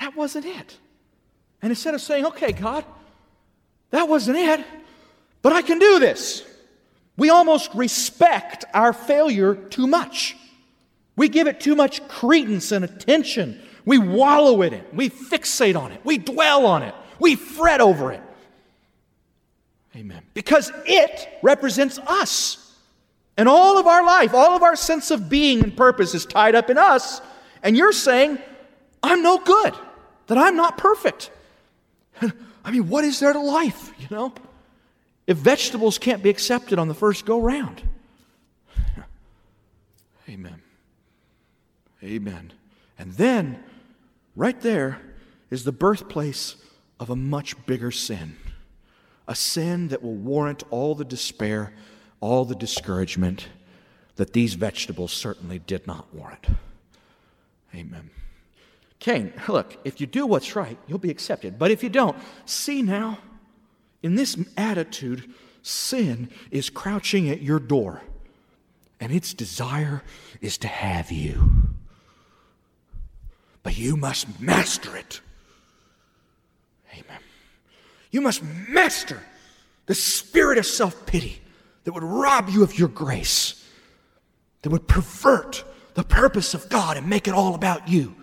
that 0.00 0.16
wasn't 0.16 0.46
it. 0.46 0.78
And 1.62 1.70
instead 1.70 1.94
of 1.94 2.00
saying, 2.00 2.26
okay, 2.26 2.52
God, 2.52 2.84
that 3.90 4.08
wasn't 4.08 4.38
it, 4.38 4.64
but 5.42 5.52
I 5.52 5.62
can 5.62 5.78
do 5.78 5.98
this, 5.98 6.44
we 7.16 7.30
almost 7.30 7.70
respect 7.74 8.64
our 8.74 8.92
failure 8.92 9.54
too 9.54 9.86
much. 9.86 10.36
We 11.16 11.28
give 11.28 11.48
it 11.48 11.58
too 11.58 11.74
much 11.74 12.06
credence 12.06 12.70
and 12.70 12.84
attention. 12.84 13.60
We 13.84 13.98
wallow 13.98 14.62
in 14.62 14.72
it. 14.72 14.94
We 14.94 15.10
fixate 15.10 15.76
on 15.76 15.90
it. 15.90 16.00
We 16.04 16.18
dwell 16.18 16.64
on 16.64 16.84
it. 16.84 16.94
We 17.18 17.34
fret 17.34 17.80
over 17.80 18.12
it. 18.12 18.22
Amen. 19.96 20.22
Because 20.32 20.70
it 20.86 21.28
represents 21.42 21.98
us. 21.98 22.76
And 23.36 23.48
all 23.48 23.78
of 23.78 23.86
our 23.86 24.04
life, 24.04 24.32
all 24.32 24.54
of 24.54 24.62
our 24.62 24.76
sense 24.76 25.10
of 25.10 25.28
being 25.28 25.62
and 25.62 25.76
purpose 25.76 26.14
is 26.14 26.24
tied 26.24 26.54
up 26.54 26.70
in 26.70 26.78
us. 26.78 27.20
And 27.62 27.76
you're 27.76 27.92
saying, 27.92 28.38
I'm 29.02 29.22
no 29.22 29.38
good, 29.38 29.74
that 30.28 30.38
I'm 30.38 30.56
not 30.56 30.78
perfect. 30.78 31.30
I 32.64 32.70
mean, 32.70 32.88
what 32.88 33.04
is 33.04 33.20
there 33.20 33.32
to 33.32 33.40
life, 33.40 33.92
you 33.98 34.06
know? 34.10 34.32
If 35.26 35.36
vegetables 35.36 35.98
can't 35.98 36.22
be 36.22 36.30
accepted 36.30 36.78
on 36.78 36.88
the 36.88 36.94
first 36.94 37.26
go 37.26 37.40
round. 37.40 37.82
Amen. 40.28 40.62
Amen. 42.02 42.52
And 42.98 43.12
then, 43.12 43.62
right 44.36 44.60
there, 44.60 45.00
is 45.50 45.64
the 45.64 45.72
birthplace 45.72 46.56
of 47.00 47.10
a 47.10 47.16
much 47.16 47.66
bigger 47.66 47.90
sin. 47.90 48.36
A 49.26 49.34
sin 49.34 49.88
that 49.88 50.02
will 50.02 50.14
warrant 50.14 50.62
all 50.70 50.94
the 50.94 51.04
despair 51.04 51.72
all 52.20 52.44
the 52.44 52.54
discouragement 52.54 53.48
that 54.16 54.32
these 54.32 54.54
vegetables 54.54 55.12
certainly 55.12 55.58
did 55.60 55.86
not 55.86 56.12
warrant. 56.12 56.46
Amen. 57.74 58.10
Cain, 59.00 59.32
look, 59.46 59.76
if 59.84 60.00
you 60.00 60.06
do 60.06 60.26
what's 60.26 60.56
right, 60.56 60.78
you'll 60.86 60.98
be 60.98 61.10
accepted. 61.10 61.58
But 61.58 61.70
if 61.70 61.82
you 61.82 61.88
don't, 61.88 62.16
see 62.44 62.82
now, 62.82 63.18
in 64.02 64.16
this 64.16 64.36
attitude, 64.56 65.32
sin 65.62 66.30
is 66.50 66.70
crouching 66.70 67.30
at 67.30 67.42
your 67.42 67.60
door, 67.60 68.02
and 69.00 69.12
its 69.12 69.34
desire 69.34 70.02
is 70.40 70.58
to 70.58 70.68
have 70.68 71.12
you. 71.12 71.68
But 73.62 73.78
you 73.78 73.96
must 73.96 74.40
master 74.40 74.96
it. 74.96 75.20
Amen. 76.92 77.20
You 78.10 78.20
must 78.20 78.42
master 78.42 79.22
the 79.86 79.94
spirit 79.94 80.58
of 80.58 80.66
self 80.66 81.06
pity 81.06 81.40
that 81.84 81.92
would 81.92 82.02
rob 82.02 82.48
you 82.48 82.62
of 82.62 82.78
your 82.78 82.88
grace, 82.88 83.64
that 84.62 84.70
would 84.70 84.88
pervert 84.88 85.64
the 85.94 86.04
purpose 86.04 86.54
of 86.54 86.68
God 86.68 86.96
and 86.96 87.08
make 87.08 87.28
it 87.28 87.34
all 87.34 87.54
about 87.54 87.88
you, 87.88 88.14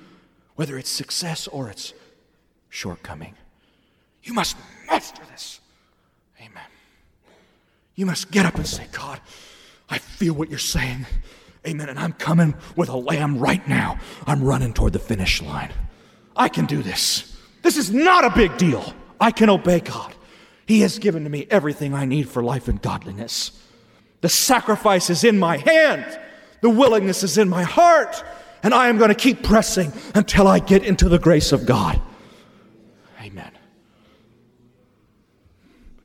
whether 0.55 0.77
it's 0.77 0.89
success 0.89 1.47
or 1.47 1.69
it's 1.69 1.93
shortcoming. 2.69 3.35
You 4.23 4.33
must 4.33 4.57
master 4.87 5.21
this. 5.31 5.59
Amen. 6.39 6.63
You 7.95 8.05
must 8.05 8.31
get 8.31 8.45
up 8.45 8.55
and 8.55 8.67
say, 8.67 8.87
God, 8.91 9.21
I 9.89 9.97
feel 9.97 10.33
what 10.33 10.49
you're 10.49 10.59
saying. 10.59 11.05
Amen. 11.67 11.89
And 11.89 11.99
I'm 11.99 12.13
coming 12.13 12.55
with 12.75 12.89
a 12.89 12.97
lamb 12.97 13.39
right 13.39 13.65
now. 13.67 13.99
I'm 14.27 14.43
running 14.43 14.73
toward 14.73 14.93
the 14.93 14.99
finish 14.99 15.41
line. 15.41 15.71
I 16.35 16.49
can 16.49 16.65
do 16.65 16.81
this. 16.81 17.37
This 17.61 17.77
is 17.77 17.91
not 17.91 18.23
a 18.23 18.29
big 18.35 18.57
deal. 18.57 18.93
I 19.19 19.31
can 19.31 19.49
obey 19.49 19.79
God. 19.79 20.13
He 20.67 20.81
has 20.81 20.99
given 20.99 21.23
to 21.23 21.29
me 21.29 21.47
everything 21.49 21.93
I 21.93 22.05
need 22.05 22.27
for 22.29 22.43
life 22.43 22.67
and 22.67 22.81
godliness. 22.81 23.51
The 24.21 24.29
sacrifice 24.29 25.09
is 25.09 25.23
in 25.23 25.37
my 25.37 25.57
hand, 25.57 26.19
the 26.61 26.69
willingness 26.69 27.23
is 27.23 27.37
in 27.37 27.47
my 27.47 27.63
heart, 27.63 28.23
and 28.63 28.73
I 28.73 28.87
am 28.87 28.97
going 28.97 29.09
to 29.09 29.15
keep 29.15 29.43
pressing 29.43 29.91
until 30.13 30.47
I 30.47 30.59
get 30.59 30.83
into 30.83 31.09
the 31.09 31.19
grace 31.19 31.51
of 31.51 31.65
God. 31.65 32.01
Amen. 33.21 33.51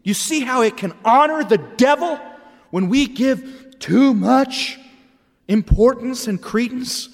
You 0.02 0.14
see 0.14 0.40
how 0.40 0.62
it 0.62 0.76
can 0.76 0.92
honor 1.04 1.44
the 1.44 1.58
devil 1.58 2.18
when 2.70 2.88
we 2.88 3.06
give 3.06 3.78
too 3.78 4.14
much 4.14 4.78
importance 5.48 6.26
and 6.26 6.40
credence 6.40 7.08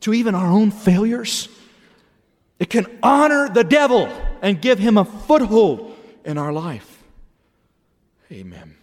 to 0.00 0.14
even 0.14 0.34
our 0.34 0.46
own 0.46 0.70
failures? 0.70 1.48
It 2.58 2.70
can 2.70 2.86
honor 3.02 3.48
the 3.48 3.64
devil 3.64 4.08
and 4.42 4.60
give 4.60 4.78
him 4.78 4.96
a 4.96 5.04
foothold 5.04 5.96
in 6.24 6.38
our 6.38 6.52
life. 6.52 7.02
Amen. 8.30 8.76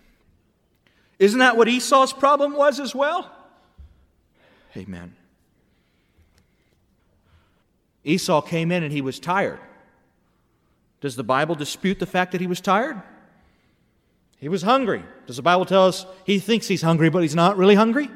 Isn't 1.20 1.40
that 1.40 1.58
what 1.58 1.68
Esau's 1.68 2.14
problem 2.14 2.56
was 2.56 2.80
as 2.80 2.94
well? 2.94 3.32
Amen. 4.76 5.16
Esau 8.08 8.42
came 8.42 8.72
in 8.72 8.84
and 8.84 8.92
he 8.92 9.02
was 9.02 9.20
tired. 9.20 9.60
Does 11.02 11.16
the 11.16 11.24
Bible 11.24 11.56
dispute 11.56 12.00
the 12.00 12.06
fact 12.06 12.32
that 12.32 12.42
he 12.42 12.48
was 12.48 12.62
tired? 12.62 13.02
He 14.40 14.50
was 14.50 14.62
hungry. 14.62 15.04
Does 15.26 15.36
the 15.36 15.42
Bible 15.42 15.66
tell 15.66 15.86
us 15.86 16.06
he 16.26 16.40
thinks 16.40 16.68
he's 16.68 16.82
hungry, 16.82 17.10
but 17.10 17.22
he's 17.22 17.36
not 17.36 17.58
really 17.58 17.76
hungry? 17.76 18.10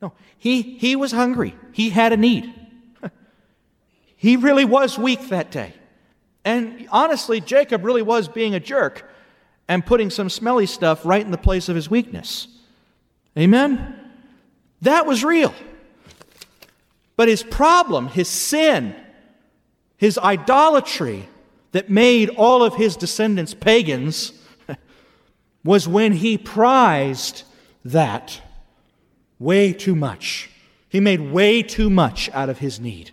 No, 0.00 0.12
he, 0.38 0.62
he 0.62 0.94
was 0.94 1.10
hungry. 1.10 1.56
He 1.72 1.90
had 1.90 2.12
a 2.12 2.16
need. 2.16 2.54
he 4.16 4.36
really 4.36 4.64
was 4.64 4.96
weak 4.96 5.28
that 5.28 5.50
day. 5.50 5.74
And 6.44 6.86
honestly, 6.90 7.40
Jacob 7.40 7.84
really 7.84 8.02
was 8.02 8.28
being 8.28 8.54
a 8.54 8.60
jerk 8.60 9.10
and 9.66 9.84
putting 9.84 10.10
some 10.10 10.30
smelly 10.30 10.66
stuff 10.66 11.04
right 11.04 11.24
in 11.24 11.32
the 11.32 11.38
place 11.38 11.68
of 11.68 11.74
his 11.74 11.90
weakness. 11.90 12.46
Amen? 13.36 13.94
That 14.82 15.06
was 15.06 15.24
real. 15.24 15.52
But 17.16 17.28
his 17.28 17.42
problem, 17.42 18.06
his 18.06 18.28
sin, 18.28 18.94
his 19.98 20.16
idolatry 20.16 21.28
that 21.72 21.90
made 21.90 22.30
all 22.30 22.62
of 22.62 22.76
his 22.76 22.96
descendants 22.96 23.52
pagans 23.52 24.32
was 25.64 25.86
when 25.86 26.12
he 26.12 26.38
prized 26.38 27.42
that 27.84 28.40
Way 29.38 29.72
too 29.72 29.94
much. 29.94 30.50
He 30.88 31.00
made 31.00 31.20
way 31.20 31.62
too 31.62 31.90
much 31.90 32.30
out 32.30 32.48
of 32.48 32.58
his 32.58 32.80
need. 32.80 33.12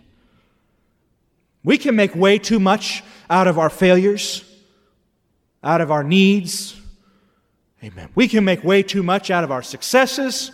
We 1.62 1.78
can 1.78 1.94
make 1.94 2.14
way 2.14 2.38
too 2.38 2.58
much 2.58 3.02
out 3.28 3.46
of 3.46 3.58
our 3.58 3.70
failures, 3.70 4.44
out 5.62 5.80
of 5.80 5.90
our 5.90 6.02
needs. 6.02 6.80
Amen. 7.82 8.08
We 8.14 8.28
can 8.28 8.44
make 8.44 8.64
way 8.64 8.82
too 8.82 9.02
much 9.02 9.30
out 9.30 9.44
of 9.44 9.52
our 9.52 9.62
successes. 9.62 10.50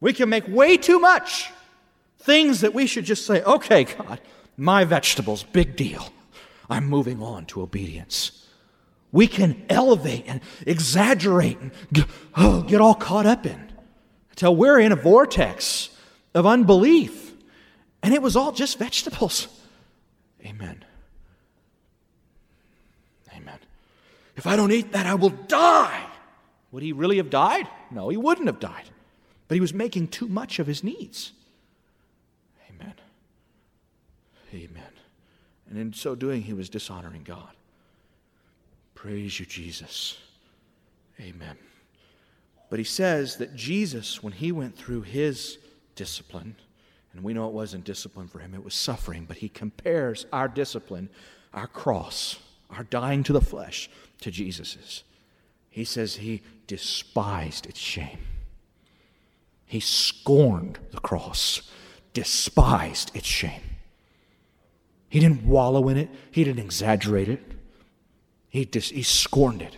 We 0.00 0.12
can 0.12 0.28
make 0.28 0.46
way 0.48 0.76
too 0.76 0.98
much. 0.98 1.50
Things 2.18 2.60
that 2.62 2.74
we 2.74 2.86
should 2.86 3.04
just 3.04 3.26
say, 3.26 3.42
okay, 3.42 3.84
God, 3.84 4.20
my 4.56 4.84
vegetables, 4.84 5.42
big 5.42 5.76
deal. 5.76 6.12
I'm 6.68 6.86
moving 6.86 7.22
on 7.22 7.46
to 7.46 7.62
obedience. 7.62 8.46
We 9.12 9.26
can 9.26 9.64
elevate 9.68 10.24
and 10.26 10.40
exaggerate 10.66 11.58
and 11.60 11.70
get, 11.92 12.06
oh, 12.36 12.62
get 12.62 12.80
all 12.80 12.94
caught 12.94 13.26
up 13.26 13.46
in 13.46 13.72
until 14.30 14.54
we're 14.54 14.80
in 14.80 14.92
a 14.92 14.96
vortex 14.96 15.90
of 16.34 16.44
unbelief. 16.46 17.32
And 18.02 18.12
it 18.12 18.20
was 18.20 18.36
all 18.36 18.52
just 18.52 18.78
vegetables. 18.78 19.48
Amen. 20.44 20.84
Amen. 23.34 23.58
If 24.36 24.46
I 24.46 24.56
don't 24.56 24.72
eat 24.72 24.92
that, 24.92 25.06
I 25.06 25.14
will 25.14 25.30
die. 25.30 26.06
Would 26.72 26.82
he 26.82 26.92
really 26.92 27.16
have 27.16 27.30
died? 27.30 27.68
No, 27.90 28.08
he 28.08 28.16
wouldn't 28.16 28.48
have 28.48 28.60
died. 28.60 28.90
But 29.48 29.54
he 29.54 29.60
was 29.60 29.72
making 29.72 30.08
too 30.08 30.28
much 30.28 30.58
of 30.58 30.66
his 30.66 30.84
needs. 30.84 31.32
Amen. 32.68 32.94
Amen. 34.56 34.82
And 35.68 35.78
in 35.78 35.92
so 35.92 36.14
doing, 36.14 36.42
he 36.42 36.54
was 36.54 36.68
dishonoring 36.68 37.22
God. 37.22 37.50
Praise 38.94 39.38
you, 39.38 39.46
Jesus. 39.46 40.16
Amen. 41.20 41.56
But 42.70 42.78
he 42.78 42.84
says 42.84 43.36
that 43.36 43.54
Jesus, 43.54 44.22
when 44.22 44.32
he 44.32 44.50
went 44.52 44.76
through 44.76 45.02
his 45.02 45.58
discipline, 45.94 46.56
and 47.12 47.22
we 47.22 47.34
know 47.34 47.46
it 47.46 47.52
wasn't 47.52 47.84
discipline 47.84 48.28
for 48.28 48.38
him, 48.38 48.54
it 48.54 48.64
was 48.64 48.74
suffering, 48.74 49.24
but 49.26 49.38
he 49.38 49.48
compares 49.48 50.26
our 50.32 50.48
discipline, 50.48 51.08
our 51.54 51.66
cross, 51.66 52.38
our 52.70 52.84
dying 52.84 53.22
to 53.24 53.32
the 53.32 53.40
flesh, 53.40 53.88
to 54.20 54.30
Jesus's. 54.30 55.04
He 55.70 55.84
says 55.84 56.16
he 56.16 56.42
despised 56.66 57.66
its 57.66 57.78
shame. 57.78 58.18
He 59.66 59.80
scorned 59.80 60.78
the 60.90 61.00
cross, 61.00 61.62
despised 62.12 63.10
its 63.14 63.26
shame. 63.26 63.75
He 65.08 65.20
didn't 65.20 65.44
wallow 65.44 65.88
in 65.88 65.96
it, 65.96 66.10
he 66.30 66.44
didn't 66.44 66.64
exaggerate 66.64 67.28
it, 67.28 67.42
he, 68.48 68.64
dis- 68.64 68.90
he 68.90 69.02
scorned 69.02 69.62
it. 69.62 69.76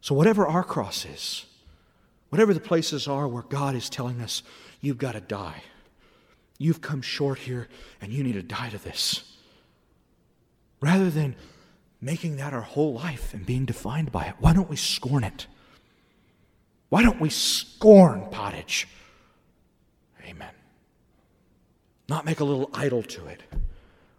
So, 0.00 0.14
whatever 0.14 0.46
our 0.46 0.64
cross 0.64 1.04
is, 1.04 1.46
whatever 2.30 2.54
the 2.54 2.60
places 2.60 3.06
are 3.08 3.28
where 3.28 3.42
God 3.42 3.74
is 3.74 3.90
telling 3.90 4.20
us, 4.20 4.42
you've 4.80 4.98
got 4.98 5.12
to 5.12 5.20
die, 5.20 5.62
you've 6.56 6.80
come 6.80 7.02
short 7.02 7.40
here 7.40 7.68
and 8.00 8.12
you 8.12 8.22
need 8.22 8.34
to 8.34 8.42
die 8.42 8.70
to 8.70 8.78
this, 8.78 9.36
rather 10.80 11.10
than 11.10 11.36
making 12.00 12.36
that 12.36 12.52
our 12.52 12.62
whole 12.62 12.94
life 12.94 13.34
and 13.34 13.44
being 13.44 13.64
defined 13.64 14.12
by 14.12 14.26
it, 14.26 14.34
why 14.38 14.52
don't 14.52 14.70
we 14.70 14.76
scorn 14.76 15.24
it? 15.24 15.46
Why 16.88 17.02
don't 17.02 17.20
we 17.20 17.28
scorn 17.28 18.28
pottage? 18.30 18.88
Amen. 20.24 20.52
Not 22.08 22.24
make 22.24 22.40
a 22.40 22.44
little 22.44 22.70
idol 22.72 23.02
to 23.02 23.26
it. 23.26 23.42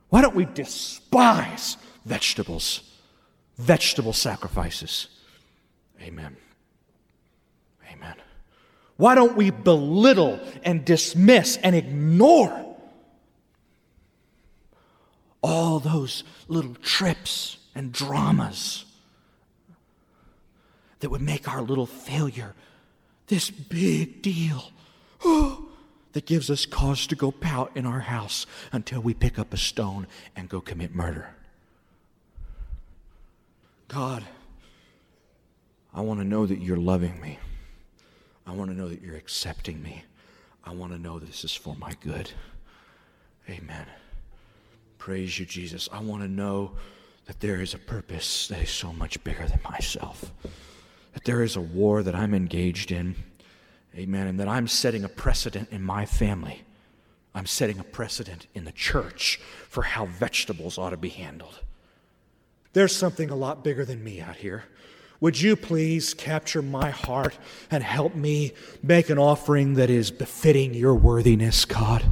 Why 0.10 0.22
don't 0.22 0.36
we 0.36 0.45
despise 0.45 1.78
vegetables, 2.06 2.82
vegetable 3.58 4.13
sacrifices? 4.13 5.08
Amen. 6.02 6.36
Amen. 7.91 8.15
Why 8.98 9.15
don't 9.15 9.36
we 9.36 9.52
belittle 9.52 10.39
and 10.63 10.84
dismiss 10.84 11.58
and 11.58 11.76
ignore 11.76 12.76
all 15.41 15.80
those 15.80 16.24
little 16.48 16.76
trips 16.76 17.58
and 17.76 17.91
dramas 17.91 18.86
that 21.00 21.10
would 21.10 21.22
make 21.22 21.48
our 21.48 21.62
little 21.62 21.86
failure 21.86 22.56
this 23.28 23.50
big 23.50 24.22
deal? 24.22 24.72
Oh, 25.22 25.68
that 26.13 26.26
gives 26.26 26.50
us 26.50 26.65
cause 26.65 27.06
to 27.08 27.15
go 27.15 27.32
pout 27.32 27.72
in 27.76 27.86
our 27.86 28.02
house 28.02 28.45
until 28.72 29.02
we 29.02 29.13
pick 29.13 29.38
up 29.38 29.54
a 29.54 29.58
stone 29.58 30.08
and 30.36 30.50
go 30.50 30.60
commit 30.60 30.93
murder. 30.93 31.36
God, 33.88 34.24
I 35.93 36.02
want 36.02 36.19
to 36.19 36.26
know 36.26 36.45
that 36.45 36.60
you're 36.60 36.78
loving 36.78 37.19
me. 37.22 37.39
I 38.45 38.52
want 38.52 38.72
to 38.72 38.78
know 38.78 38.89
that 38.89 39.02
you're 39.02 39.15
accepting 39.15 39.82
me. 39.82 40.04
I 40.63 40.74
want 40.74 40.91
to 40.91 41.00
know 41.00 41.19
that 41.19 41.26
this 41.26 41.43
is 41.43 41.54
for 41.54 41.76
my 41.76 41.93
good. 42.02 42.32
Amen. 43.50 43.86
Praise 44.98 45.39
you, 45.39 45.45
Jesus. 45.45 45.89
I 45.91 46.02
want 46.02 46.22
to 46.22 46.28
know 46.28 46.74
that 47.26 47.39
there 47.39 47.62
is 47.62 47.74
a 47.74 47.78
purpose 47.80 48.48
that 48.48 48.60
is 48.60 48.69
so 48.69 48.91
much 48.93 49.24
bigger 49.24 49.48
than 49.48 49.60
myself, 49.63 50.32
that 51.13 51.24
there 51.24 51.41
is 51.41 51.56
a 51.56 51.62
war 51.62 52.04
that 52.04 52.15
I'm 52.15 52.34
engaged 52.34 52.91
in 52.91 53.15
Amen. 53.95 54.28
And 54.28 54.39
that 54.39 54.47
I'm 54.47 54.67
setting 54.67 55.04
a 55.04 55.10
precedent 55.10 55.69
in 55.71 55.82
my 55.82 56.06
family. 56.06 56.63
I'm 57.34 57.45
setting 57.45 57.80
a 57.80 57.84
precedent 57.84 58.47
in 58.54 58.65
the 58.65 58.71
church 58.71 59.39
for 59.67 59.84
how 59.84 60.06
vegetables 60.06 60.78
ought 60.78 60.91
to 60.91 60.97
be 60.97 61.10
handled. 61.10 61.60
There's 62.73 62.95
something 62.95 63.30
a 63.30 63.36
lot 63.36 63.63
bigger 63.63 63.86
than 63.86 64.04
me 64.04 64.19
out 64.19 64.38
here. 64.38 64.65
Would 65.21 65.41
you 65.41 65.56
please 65.56 66.13
capture 66.13 66.62
my 66.62 66.91
heart 66.91 67.38
and 67.69 67.84
help 67.84 68.15
me 68.15 68.54
make 68.82 69.10
an 69.10 69.17
offering 69.17 69.73
that 69.73 69.89
is 69.89 70.12
befitting 70.12 70.73
your 70.73 70.95
worthiness, 70.95 71.65
God? 71.65 72.06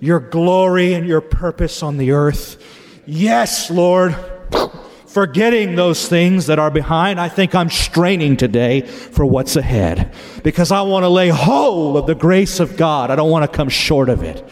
Your 0.00 0.20
glory 0.20 0.92
and 0.92 1.06
your 1.06 1.20
purpose 1.20 1.82
on 1.82 1.96
the 1.96 2.10
earth. 2.10 2.62
Yes, 3.06 3.70
Lord 3.70 4.14
forgetting 5.12 5.76
those 5.76 6.08
things 6.08 6.46
that 6.46 6.58
are 6.58 6.70
behind. 6.70 7.20
I 7.20 7.28
think 7.28 7.54
I'm 7.54 7.68
straining 7.68 8.34
today 8.34 8.80
for 8.80 9.26
what's 9.26 9.56
ahead 9.56 10.10
because 10.42 10.72
I 10.72 10.80
want 10.80 11.02
to 11.02 11.10
lay 11.10 11.28
hold 11.28 11.98
of 11.98 12.06
the 12.06 12.14
grace 12.14 12.60
of 12.60 12.78
God. 12.78 13.10
I 13.10 13.16
don't 13.16 13.30
want 13.30 13.50
to 13.50 13.54
come 13.54 13.68
short 13.68 14.08
of 14.08 14.22
it. 14.22 14.42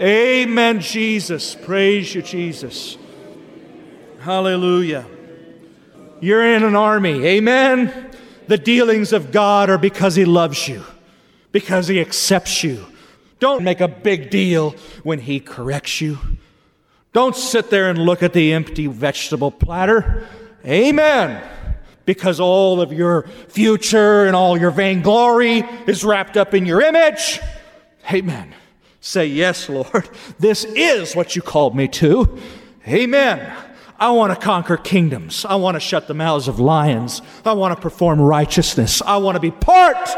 Amen, 0.00 0.80
Jesus. 0.80 1.54
Praise 1.54 2.12
you, 2.16 2.22
Jesus. 2.22 2.98
Hallelujah. 4.18 5.06
You're 6.20 6.52
in 6.52 6.64
an 6.64 6.74
army. 6.74 7.24
Amen. 7.24 8.10
The 8.48 8.58
dealings 8.58 9.12
of 9.12 9.30
God 9.30 9.70
are 9.70 9.78
because 9.78 10.16
He 10.16 10.24
loves 10.24 10.66
you, 10.66 10.82
because 11.52 11.86
He 11.86 12.00
accepts 12.00 12.64
you. 12.64 12.86
Don't 13.38 13.62
make 13.62 13.80
a 13.80 13.86
big 13.86 14.30
deal 14.30 14.70
when 15.04 15.20
He 15.20 15.38
corrects 15.38 16.00
you. 16.00 16.18
Don't 17.12 17.36
sit 17.36 17.70
there 17.70 17.90
and 17.90 17.98
look 17.98 18.22
at 18.22 18.32
the 18.32 18.52
empty 18.52 18.86
vegetable 18.86 19.50
platter. 19.50 20.26
Amen. 20.64 21.46
Because 22.04 22.40
all 22.40 22.80
of 22.80 22.92
your 22.92 23.26
future 23.48 24.24
and 24.24 24.34
all 24.34 24.58
your 24.58 24.70
vainglory 24.70 25.58
is 25.86 26.04
wrapped 26.04 26.36
up 26.36 26.54
in 26.54 26.66
your 26.66 26.80
image. 26.80 27.40
Amen. 28.12 28.54
Say, 29.00 29.26
Yes, 29.26 29.68
Lord, 29.68 30.08
this 30.38 30.64
is 30.64 31.14
what 31.14 31.36
you 31.36 31.42
called 31.42 31.76
me 31.76 31.88
to. 31.88 32.38
Amen. 32.88 33.54
I 33.98 34.10
want 34.10 34.32
to 34.32 34.44
conquer 34.44 34.76
kingdoms. 34.76 35.44
I 35.44 35.54
want 35.54 35.76
to 35.76 35.80
shut 35.80 36.08
the 36.08 36.14
mouths 36.14 36.48
of 36.48 36.58
lions. 36.58 37.22
I 37.44 37.52
want 37.52 37.76
to 37.76 37.80
perform 37.80 38.20
righteousness. 38.20 39.00
I 39.02 39.18
want 39.18 39.36
to 39.36 39.40
be 39.40 39.52
part 39.52 40.08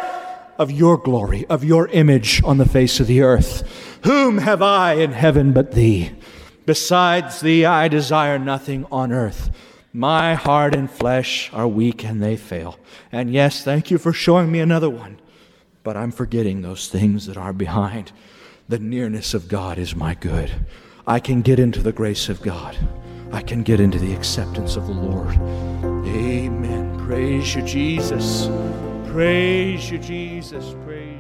of 0.59 0.71
your 0.71 0.97
glory, 0.97 1.45
of 1.47 1.65
your 1.65 1.89
image 1.89 2.43
on 2.45 2.57
the 2.57 2.65
face 2.65 3.01
of 3.01 3.07
the 3.07 3.21
earth. 3.21 3.99
Whom 4.05 4.39
have 4.39 4.63
I 4.63 4.95
in 4.95 5.13
heaven 5.13 5.53
but 5.53 5.73
thee? 5.73 6.13
Besides 6.67 7.41
thee, 7.41 7.65
I 7.65 7.89
desire 7.89 8.39
nothing 8.39 8.87
on 8.91 9.13
earth. 9.13 9.51
My 9.93 10.35
heart 10.35 10.75
and 10.75 10.91
flesh 10.91 11.53
are 11.53 11.69
weak 11.69 12.05
and 12.05 12.23
they 12.23 12.37
fail. 12.37 12.79
And 13.13 13.33
yes, 13.33 13.63
thank 13.63 13.91
you 13.91 13.99
for 13.99 14.13
showing 14.13 14.51
me 14.51 14.61
another 14.61 14.91
one. 14.91 15.21
But 15.83 15.97
I'm 15.97 16.11
forgetting 16.11 16.63
those 16.63 16.89
things 16.89 17.27
that 17.27 17.37
are 17.37 17.53
behind. 17.53 18.11
The 18.69 18.79
nearness 18.79 19.35
of 19.35 19.49
God 19.49 19.79
is 19.79 19.95
my 19.95 20.15
good. 20.15 20.51
I 21.07 21.21
can 21.21 21.43
get 21.43 21.59
into 21.59 21.83
the 21.83 21.93
grace 21.93 22.29
of 22.29 22.41
God. 22.43 22.77
I 23.31 23.43
can 23.43 23.63
get 23.63 23.79
into 23.79 23.99
the 23.99 24.15
acceptance 24.15 24.77
of 24.77 24.87
the 24.87 24.93
Lord. 24.93 25.37
Amen. 26.07 26.99
Praise 27.07 27.55
you, 27.55 27.63
Jesus. 27.63 28.49
Praise 29.13 29.91
you, 29.91 29.99
Jesus. 29.99 30.75
Praise. 30.85 31.14